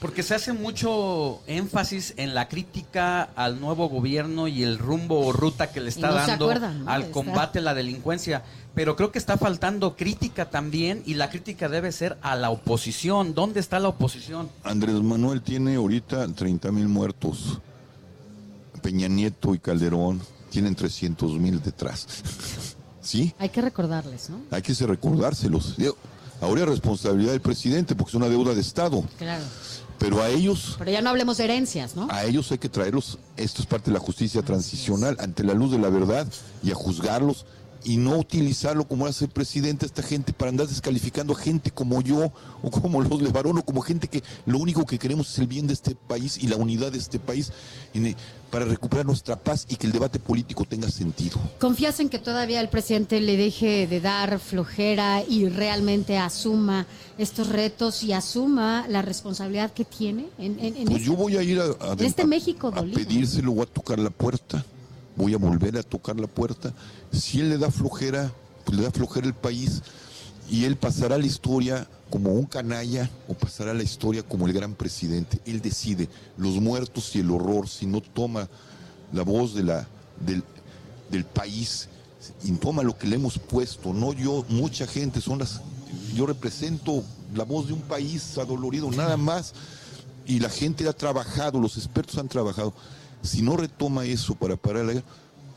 Porque 0.00 0.22
se 0.22 0.36
hace 0.36 0.52
mucho 0.52 1.40
énfasis 1.48 2.14
en 2.16 2.32
la 2.32 2.46
crítica 2.46 3.24
al 3.34 3.60
nuevo 3.60 3.88
gobierno 3.88 4.46
y 4.46 4.62
el 4.62 4.78
rumbo 4.78 5.26
o 5.26 5.32
ruta 5.32 5.72
que 5.72 5.80
le 5.80 5.88
está 5.88 6.10
no 6.10 6.14
dando 6.14 6.44
acuerdan, 6.44 6.78
¿no? 6.78 6.84
de 6.84 6.92
al 6.92 7.10
combate 7.10 7.58
a 7.58 7.62
la 7.62 7.74
delincuencia. 7.74 8.44
Pero 8.76 8.94
creo 8.94 9.10
que 9.10 9.18
está 9.18 9.36
faltando 9.36 9.96
crítica 9.96 10.50
también 10.50 11.02
y 11.04 11.14
la 11.14 11.30
crítica 11.30 11.68
debe 11.68 11.90
ser 11.90 12.16
a 12.22 12.36
la 12.36 12.50
oposición. 12.50 13.34
¿Dónde 13.34 13.58
está 13.58 13.80
la 13.80 13.88
oposición? 13.88 14.48
Andrés 14.62 14.94
Manuel 15.02 15.42
tiene 15.42 15.74
ahorita 15.74 16.28
30 16.32 16.70
mil 16.70 16.86
muertos. 16.86 17.58
Peña 18.80 19.08
Nieto 19.08 19.52
y 19.52 19.58
Calderón 19.58 20.20
tienen 20.50 20.74
300 20.74 21.32
mil 21.38 21.62
detrás. 21.62 22.06
¿Sí? 23.00 23.34
Hay 23.38 23.48
que 23.48 23.62
recordarles, 23.62 24.28
¿no? 24.28 24.40
Hay 24.50 24.62
que 24.62 24.74
se 24.74 24.86
recordárselos. 24.86 25.76
Ahora 26.40 26.62
es 26.62 26.68
responsabilidad 26.68 27.32
del 27.32 27.40
presidente 27.40 27.94
porque 27.94 28.10
es 28.10 28.14
una 28.14 28.28
deuda 28.28 28.54
de 28.54 28.60
Estado. 28.60 29.02
Claro. 29.18 29.44
Pero 29.98 30.22
a 30.22 30.28
ellos, 30.28 30.76
Pero 30.78 30.92
ya 30.92 31.02
no 31.02 31.10
hablemos 31.10 31.38
de 31.38 31.44
herencias, 31.44 31.96
¿no? 31.96 32.06
a 32.08 32.24
ellos 32.24 32.52
hay 32.52 32.58
que 32.58 32.68
traerlos, 32.68 33.18
esto 33.36 33.62
es 33.62 33.66
parte 33.66 33.90
de 33.90 33.94
la 33.94 33.98
justicia 33.98 34.42
transicional, 34.42 35.16
ante 35.18 35.42
la 35.42 35.54
luz 35.54 35.72
de 35.72 35.78
la 35.78 35.88
verdad 35.88 36.24
y 36.62 36.70
a 36.70 36.76
juzgarlos 36.76 37.46
y 37.84 37.96
no 37.96 38.18
utilizarlo 38.18 38.86
como 38.86 39.06
hace 39.06 39.24
el 39.26 39.30
presidente 39.30 39.86
esta 39.86 40.02
gente 40.02 40.32
para 40.32 40.50
andar 40.50 40.66
descalificando 40.68 41.32
a 41.32 41.38
gente 41.38 41.70
como 41.70 42.00
yo 42.02 42.32
o 42.62 42.70
como 42.70 43.00
los 43.02 43.22
Levarón 43.22 43.58
o 43.58 43.64
como 43.64 43.80
gente 43.80 44.08
que 44.08 44.22
lo 44.46 44.58
único 44.58 44.84
que 44.84 44.98
queremos 44.98 45.30
es 45.30 45.38
el 45.38 45.46
bien 45.46 45.66
de 45.66 45.74
este 45.74 45.94
país 45.94 46.38
y 46.42 46.48
la 46.48 46.56
unidad 46.56 46.92
de 46.92 46.98
este 46.98 47.18
país 47.18 47.52
para 48.50 48.64
recuperar 48.64 49.04
nuestra 49.04 49.36
paz 49.36 49.66
y 49.68 49.76
que 49.76 49.86
el 49.86 49.92
debate 49.92 50.18
político 50.18 50.64
tenga 50.64 50.90
sentido. 50.90 51.38
¿Confías 51.60 52.00
en 52.00 52.08
que 52.08 52.18
todavía 52.18 52.60
el 52.60 52.68
presidente 52.70 53.20
le 53.20 53.36
deje 53.36 53.86
de 53.86 54.00
dar 54.00 54.38
flojera 54.38 55.22
y 55.28 55.48
realmente 55.48 56.16
asuma 56.16 56.86
estos 57.18 57.48
retos 57.48 58.02
y 58.02 58.12
asuma 58.12 58.86
la 58.88 59.02
responsabilidad 59.02 59.72
que 59.72 59.84
tiene 59.84 60.26
en, 60.38 60.58
en- 60.60 60.76
en 60.76 60.84
Pues 60.86 60.98
este- 60.98 61.04
yo 61.04 61.14
voy 61.16 61.36
a 61.36 61.42
ir 61.42 61.60
a, 61.60 61.64
a- 61.64 61.92
en 61.92 62.04
este 62.04 62.22
a- 62.22 62.26
México 62.26 62.68
a 62.74 62.82
pedírselo 62.82 63.52
o 63.52 63.62
a 63.62 63.66
tocar 63.66 63.98
la 63.98 64.10
puerta. 64.10 64.64
Voy 65.18 65.34
a 65.34 65.38
volver 65.38 65.76
a 65.76 65.82
tocar 65.82 66.18
la 66.18 66.28
puerta. 66.28 66.72
Si 67.12 67.40
él 67.40 67.50
le 67.50 67.58
da 67.58 67.70
flojera, 67.70 68.32
pues 68.64 68.78
le 68.78 68.84
da 68.84 68.90
flojera 68.90 69.26
el 69.26 69.34
país 69.34 69.82
y 70.48 70.64
él 70.64 70.76
pasará 70.76 71.18
la 71.18 71.26
historia 71.26 71.86
como 72.08 72.32
un 72.32 72.46
canalla 72.46 73.10
o 73.28 73.34
pasará 73.34 73.74
la 73.74 73.82
historia 73.82 74.22
como 74.22 74.46
el 74.46 74.52
gran 74.52 74.74
presidente. 74.74 75.40
Él 75.44 75.60
decide 75.60 76.08
los 76.38 76.54
muertos 76.54 77.14
y 77.16 77.20
el 77.20 77.30
horror 77.30 77.68
si 77.68 77.84
no 77.84 78.00
toma 78.00 78.48
la 79.12 79.22
voz 79.22 79.54
de 79.54 79.64
la, 79.64 79.86
del, 80.24 80.42
del 81.10 81.24
país 81.24 81.88
y 82.44 82.52
toma 82.52 82.82
lo 82.82 82.96
que 82.96 83.06
le 83.06 83.16
hemos 83.16 83.38
puesto, 83.38 83.92
no 83.92 84.12
yo, 84.12 84.44
mucha 84.48 84.86
gente, 84.86 85.20
son 85.20 85.38
las, 85.38 85.60
yo 86.14 86.26
represento 86.26 87.02
la 87.34 87.44
voz 87.44 87.68
de 87.68 87.72
un 87.72 87.80
país 87.80 88.36
adolorido, 88.38 88.90
nada 88.90 89.16
más, 89.16 89.54
y 90.26 90.40
la 90.40 90.50
gente 90.50 90.86
ha 90.88 90.92
trabajado, 90.92 91.60
los 91.60 91.76
expertos 91.76 92.18
han 92.18 92.28
trabajado. 92.28 92.74
Si 93.22 93.42
no 93.42 93.56
retoma 93.56 94.04
eso 94.04 94.34
para 94.34 94.56
parar 94.56 94.84
la 94.84 94.92
guerra, 94.94 95.06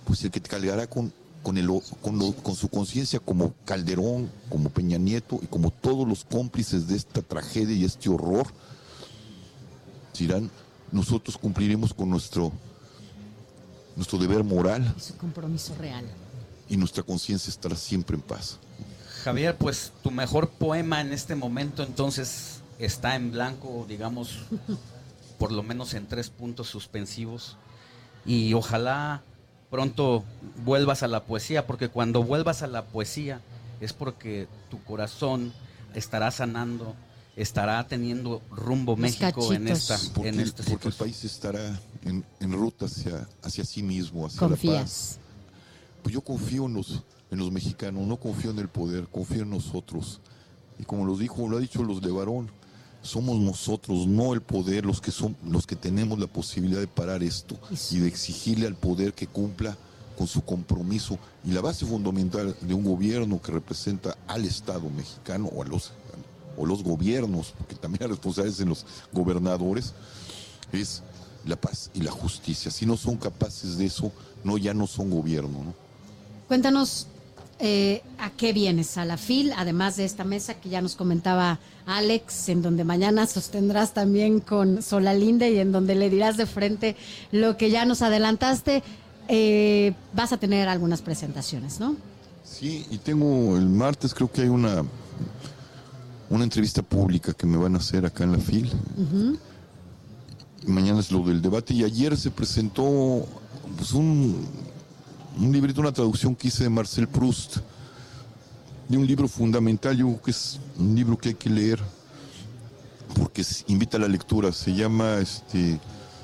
pues 0.06 0.24
el 0.24 0.32
que 0.32 0.40
te 0.40 0.50
cargará 0.50 0.88
con, 0.88 1.14
con, 1.44 1.58
el, 1.58 1.68
con, 2.02 2.18
lo- 2.18 2.34
con 2.34 2.56
su 2.56 2.68
conciencia 2.70 3.20
como 3.20 3.54
Calderón, 3.66 4.30
como 4.50 4.70
Peña 4.70 4.98
Nieto 4.98 5.40
y 5.42 5.46
como 5.48 5.72
todos 5.72 6.08
los 6.08 6.24
cómplices 6.26 6.88
de 6.88 6.96
esta 6.98 7.22
tragedia 7.22 7.76
y 7.76 7.86
este 7.86 8.10
horror, 8.10 8.48
dirán, 10.18 10.50
nosotros 10.92 11.38
cumpliremos 11.38 11.94
con 11.94 12.10
nuestro, 12.10 12.52
nuestro 13.96 14.18
deber 14.20 14.44
moral 14.44 14.94
Y 14.98 15.02
su 15.02 15.18
compromiso 15.18 15.74
real. 15.80 16.06
y 16.70 16.78
nuestra 16.78 17.04
conciencia 17.04 17.50
estará 17.50 17.76
siempre 17.76 18.16
en 18.16 18.22
paz. 18.22 18.58
Javier, 19.24 19.56
pues 19.58 19.92
tu 20.04 20.12
mejor 20.12 20.50
poema 20.50 21.00
en 21.02 21.14
este 21.14 21.36
momento 21.36 21.84
entonces 21.84 22.60
está 22.80 23.16
en 23.16 23.32
blanco, 23.32 23.86
digamos, 23.88 24.40
por 25.42 25.52
lo 25.52 25.64
menos 25.64 25.96
en 25.96 26.06
tres 26.06 26.30
puntos 26.30 26.68
suspensivos. 26.68 27.58
Y 28.28 28.54
ojalá 28.54 29.24
pronto 29.72 30.24
vuelvas 30.64 31.02
a 31.02 31.08
la 31.08 31.26
poesía, 31.26 31.66
porque 31.66 31.90
cuando 31.90 32.22
vuelvas 32.22 32.62
a 32.62 32.68
la 32.68 32.86
poesía 32.86 33.42
es 33.80 33.92
porque 33.92 34.48
tu 34.70 34.84
corazón 34.84 35.52
estará 35.96 36.30
sanando, 36.30 36.94
estará 37.36 37.88
teniendo 37.88 38.44
rumbo 38.52 38.92
Los 38.92 39.00
México 39.00 39.52
en 39.52 39.68
esta. 39.68 39.98
Porque, 40.14 40.30
en 40.30 40.42
esta 40.42 40.64
porque 40.64 40.90
el 40.90 40.94
país 40.94 41.24
estará 41.24 41.82
en, 42.04 42.24
en 42.40 42.52
ruta 42.52 42.86
hacia, 42.86 43.28
hacia 43.42 43.66
sí 43.66 43.82
mismo, 43.82 44.28
hacia 44.28 44.48
la 44.48 44.56
paz. 44.56 45.18
Pues 46.04 46.14
yo 46.14 46.22
confío 46.22 46.68
en 46.68 46.76
los, 46.76 47.02
en 47.32 47.40
los 47.40 47.52
mexicanos, 47.52 48.06
no 48.06 48.18
confío 48.18 48.52
en 48.52 48.60
el 48.60 48.70
poder, 48.70 49.08
confío 49.08 49.42
en 49.42 49.50
nosotros. 49.50 50.22
Y 50.78 50.84
como 50.84 51.04
lo 51.04 51.18
dijo, 51.18 51.50
lo 51.50 51.58
ha 51.58 51.60
dicho 51.60 51.84
los 51.84 52.00
de 52.00 52.12
Varón, 52.12 52.52
somos 53.02 53.40
nosotros, 53.40 54.08
no 54.08 54.34
el 54.34 54.42
poder, 54.42 54.86
los 54.86 55.02
que 55.02 55.12
son, 55.12 55.36
los 55.46 55.66
que 55.66 55.76
tenemos 55.76 56.20
la 56.20 56.28
posibilidad 56.28 56.80
de 56.80 56.88
parar 56.88 57.24
esto 57.24 57.58
y 57.90 58.00
de 58.00 58.08
exigirle 58.08 58.68
al 58.68 58.76
poder 58.76 59.14
que 59.14 59.28
cumpla 59.28 59.76
con 60.18 60.28
su 60.28 60.42
compromiso. 60.42 61.18
Y 61.44 61.52
la 61.52 61.62
base 61.62 61.86
fundamental 61.86 62.56
de 62.62 62.74
un 62.74 62.84
gobierno 62.84 63.42
que 63.42 63.52
representa 63.52 64.16
al 64.28 64.46
Estado 64.46 64.90
mexicano 64.90 65.50
o 65.54 65.64
a 65.64 65.66
los 65.66 65.92
o 66.58 66.66
los 66.66 66.84
gobiernos, 66.84 67.54
porque 67.58 67.76
también 67.76 68.04
hay 68.04 68.10
responsabilidades 68.10 68.60
en 68.60 68.70
los 68.70 68.86
gobernadores, 69.12 69.94
es 70.72 71.02
la 71.46 71.56
paz 71.56 71.90
y 71.94 72.02
la 72.02 72.12
justicia. 72.12 72.70
Si 72.70 72.86
no 72.86 72.98
son 72.98 73.18
capaces 73.18 73.78
de 73.78 73.86
eso, 73.86 74.12
no 74.44 74.58
ya 74.58 74.74
no 74.74 74.86
son 74.86 75.10
gobierno, 75.10 75.64
¿no? 75.64 75.74
Cuéntanos 76.48 77.08
eh, 77.62 78.02
a 78.18 78.32
qué 78.32 78.54
vienes 78.54 78.98
a 78.98 79.06
la 79.06 79.18
FIL, 79.18 79.54
además 79.56 79.96
de 79.96 80.06
esta 80.06 80.24
mesa 80.24 80.56
que 80.56 80.70
ya 80.70 80.82
nos 80.82 80.96
comentaba 80.96 81.60
Alex, 81.86 82.50
en 82.50 82.62
donde 82.62 82.84
mañana 82.84 83.28
sostendrás 83.28 83.94
también 83.94 84.40
con 84.40 84.82
Solalinde 84.82 85.52
y 85.52 85.60
en 85.60 85.72
donde 85.72 85.96
le 85.96 86.10
dirás 86.10 86.38
de 86.38 86.46
frente 86.46 86.96
lo 87.32 87.58
que 87.58 87.70
ya 87.70 87.86
nos 87.86 88.02
adelantaste. 88.02 88.84
Eh, 89.28 89.94
vas 90.14 90.34
a 90.34 90.38
tener 90.38 90.68
algunas 90.68 91.02
presentaciones, 91.02 91.80
¿no? 91.80 91.96
Sí, 92.44 92.86
y 92.90 92.98
tengo 92.98 93.56
el 93.56 93.70
martes 93.70 94.14
creo 94.14 94.30
que 94.30 94.42
hay 94.42 94.50
una 94.50 94.84
una 96.32 96.46
entrevista 96.46 96.82
pública 96.82 97.34
que 97.34 97.46
me 97.46 97.58
van 97.58 97.76
a 97.76 97.78
hacer 97.78 98.06
acá 98.06 98.24
en 98.24 98.32
la 98.32 98.40
FIL. 98.40 98.72
Mañana 100.66 101.00
es 101.00 101.12
lo 101.12 101.20
del 101.26 101.42
debate 101.42 101.74
y 101.74 101.84
ayer 101.84 102.16
se 102.16 102.32
presentó 102.32 103.26
pues, 103.78 103.92
un, 103.92 104.48
un 105.38 105.52
librito, 105.52 105.82
una 105.82 105.92
traducción 105.92 106.36
que 106.36 106.48
hice 106.48 106.64
de 106.64 106.70
Marcel 106.70 107.08
Proust, 107.08 107.58
de 108.88 108.98
un 108.98 109.08
libro 109.08 109.28
fundamental, 109.28 109.96
yo 109.96 110.08
creo 110.08 110.22
que 110.22 110.32
es 110.32 110.60
un 110.78 110.96
libro 110.96 111.18
que 111.18 111.30
hay 111.30 111.36
que 111.36 111.50
leer 111.50 111.80
porque 113.14 113.46
invita 113.68 113.98
a 113.98 114.00
la 114.00 114.08
lectura, 114.08 114.52
se 114.52 114.74
llama 114.74 115.18
este, 115.20 115.80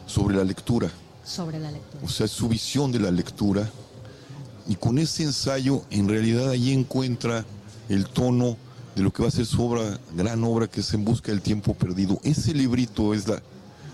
Sobre 0.06 0.38
la 0.38 0.44
lectura. 0.44 0.90
Sobre 1.24 1.60
la 1.60 1.72
lectura. 1.72 2.04
O 2.06 2.10
sea, 2.10 2.28
su 2.28 2.48
visión 2.48 2.92
de 2.92 3.00
la 3.00 3.12
lectura. 3.12 3.70
Y 4.68 4.76
con 4.76 4.98
ese 4.98 5.24
ensayo, 5.24 5.84
en 5.90 6.08
realidad 6.08 6.50
ahí 6.50 6.72
encuentra 6.72 7.46
el 7.90 8.06
tono 8.08 8.58
de 8.96 9.04
lo 9.04 9.12
que 9.12 9.22
va 9.22 9.30
a 9.30 9.32
ser 9.32 9.46
su 9.46 9.62
obra, 9.64 10.00
gran 10.16 10.44
obra, 10.44 10.68
que 10.68 10.80
es 10.80 10.94
En 10.94 11.04
Busca 11.06 11.32
del 11.32 11.42
Tiempo 11.42 11.74
Perdido. 11.74 12.20
Ese 12.24 12.54
librito 12.54 13.14
es 13.14 13.28
la. 13.28 13.42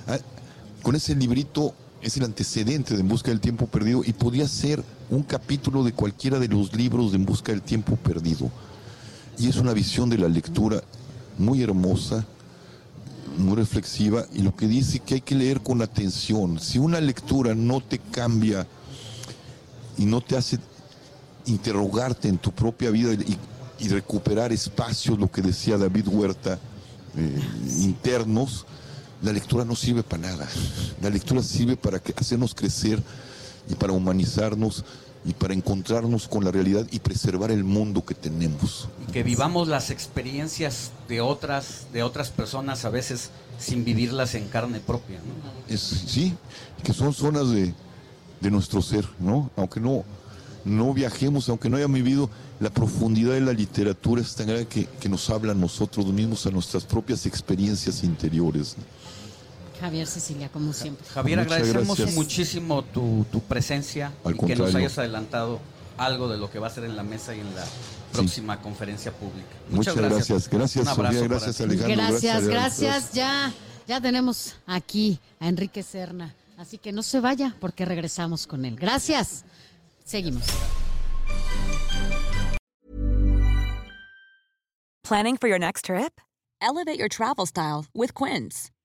ah, 0.07 0.19
Con 0.81 0.95
ese 0.95 1.15
librito 1.15 1.73
es 2.03 2.17
el 2.17 2.23
antecedente 2.23 2.93
de 2.93 2.99
En 2.99 3.07
Busca 3.07 3.31
del 3.31 3.39
Tiempo 3.39 3.65
Perdido 3.65 4.01
y 4.05 4.11
podría 4.11 4.47
ser 4.47 4.83
un 5.09 5.23
capítulo 5.23 5.83
de 5.83 5.93
cualquiera 5.93 6.37
de 6.37 6.49
los 6.49 6.75
libros 6.75 7.11
de 7.11 7.17
En 7.17 7.25
Busca 7.25 7.51
del 7.53 7.61
Tiempo 7.61 7.95
Perdido. 7.95 8.51
Y 9.39 9.47
es 9.47 9.55
una 9.55 9.73
visión 9.73 10.09
de 10.09 10.17
la 10.17 10.27
lectura 10.27 10.83
muy 11.37 11.63
hermosa, 11.63 12.25
muy 13.37 13.55
reflexiva 13.55 14.25
y 14.33 14.41
lo 14.41 14.55
que 14.55 14.67
dice 14.67 14.99
que 14.99 15.15
hay 15.15 15.21
que 15.21 15.35
leer 15.35 15.61
con 15.61 15.81
atención. 15.81 16.59
Si 16.59 16.77
una 16.77 16.99
lectura 16.99 17.55
no 17.55 17.79
te 17.79 17.99
cambia 17.99 18.67
y 19.97 20.05
no 20.05 20.19
te 20.19 20.35
hace 20.35 20.59
interrogarte 21.45 22.27
en 22.27 22.37
tu 22.37 22.51
propia 22.51 22.89
vida 22.91 23.13
y, 23.13 23.37
y 23.79 23.87
recuperar 23.87 24.51
espacios, 24.51 25.17
lo 25.17 25.31
que 25.31 25.41
decía 25.41 25.77
David 25.77 26.07
Huerta, 26.09 26.59
eh, 27.15 27.39
internos, 27.79 28.65
la 29.23 29.31
lectura 29.31 29.63
no 29.65 29.75
sirve 29.75 30.03
para 30.03 30.21
nada. 30.21 30.49
La 31.01 31.09
lectura 31.09 31.41
sirve 31.41 31.77
para 31.77 31.99
que, 31.99 32.13
hacernos 32.15 32.53
crecer 32.53 33.01
y 33.69 33.75
para 33.75 33.93
humanizarnos 33.93 34.83
y 35.25 35.33
para 35.33 35.53
encontrarnos 35.53 36.27
con 36.27 36.43
la 36.43 36.51
realidad 36.51 36.85
y 36.91 36.99
preservar 36.99 37.49
el 37.49 37.63
mundo 37.63 38.05
que 38.05 38.13
tenemos. 38.13 38.89
que 39.13 39.23
vivamos 39.23 39.69
las 39.69 39.89
experiencias 39.89 40.91
de 41.07 41.21
otras 41.21 41.87
de 41.93 42.03
otras 42.03 42.29
personas 42.29 42.83
a 42.83 42.89
veces 42.89 43.29
sin 43.57 43.85
vivirlas 43.85 44.35
en 44.35 44.49
carne 44.49 44.81
propia 44.81 45.19
¿no? 45.19 45.73
es, 45.73 45.79
sí, 45.79 46.33
que 46.83 46.91
son 46.91 47.13
zonas 47.13 47.49
de, 47.51 47.73
de 48.41 48.51
nuestro 48.51 48.81
ser, 48.81 49.07
¿no? 49.19 49.49
Aunque 49.55 49.79
no, 49.79 50.03
no 50.65 50.93
viajemos, 50.93 51.47
aunque 51.47 51.69
no 51.69 51.77
hayamos 51.77 51.95
vivido, 51.95 52.29
la 52.59 52.69
profundidad 52.69 53.33
de 53.33 53.41
la 53.41 53.53
literatura 53.53 54.21
es 54.21 54.35
tan 54.35 54.47
grande 54.47 54.67
que, 54.67 54.85
que 54.85 55.07
nos 55.07 55.29
habla 55.29 55.53
a 55.53 55.55
nosotros 55.55 56.05
mismos, 56.07 56.45
a 56.45 56.51
nuestras 56.51 56.83
propias 56.83 57.25
experiencias 57.25 58.03
interiores. 58.03 58.75
¿no? 58.77 58.83
Javier 59.83 60.07
Cecilia, 60.07 60.47
como 60.47 60.71
siempre. 60.71 61.05
Javier 61.09 61.39
Muchas 61.39 61.51
agradecemos 61.51 61.97
gracias. 61.97 62.15
muchísimo 62.15 62.83
tu, 62.83 63.25
tu 63.29 63.41
presencia 63.41 64.13
Al 64.23 64.33
y 64.35 64.37
que 64.37 64.55
nos 64.55 64.73
hayas 64.73 64.97
adelantado 64.97 65.59
algo 65.97 66.29
de 66.29 66.37
lo 66.37 66.49
que 66.49 66.57
va 66.57 66.67
a 66.67 66.69
ser 66.69 66.85
en 66.85 66.95
la 66.95 67.03
mesa 67.03 67.35
y 67.35 67.41
en 67.41 67.53
la 67.53 67.65
próxima 68.13 68.61
conferencia 68.61 69.11
pública 69.11 69.49
Muchas 69.69 69.93
gracias. 69.97 70.47
Gracias, 70.49 70.83
Un 70.85 70.87
abrazo 70.87 71.13
Sofía. 71.15 71.27
para 71.27 71.39
Gracias. 71.39 71.61
Alejandro. 71.61 71.95
Gracias, 71.97 72.47
gracias. 72.47 73.11
Ya, 73.11 73.51
ya 73.85 73.99
tenemos 73.99 74.55
aquí 74.67 75.19
a 75.41 75.49
Enrique 75.49 75.83
Serna. 75.83 76.33
Así 76.57 76.77
que 76.77 76.93
no 76.93 77.03
se 77.03 77.19
vaya 77.19 77.53
porque 77.59 77.83
regresamos 77.83 78.47
con 78.47 78.63
él. 78.63 78.77
Gracias. 78.77 79.43
Seguimos. 80.05 80.43
Planning 85.03 85.35
for 85.35 85.49
your 85.49 85.59
next 85.59 85.85
trip? 85.85 86.21
Elevate 86.61 86.97
your 86.97 87.09
travel 87.09 87.45
style 87.45 87.85
with 87.93 88.13
Quince. 88.13 88.71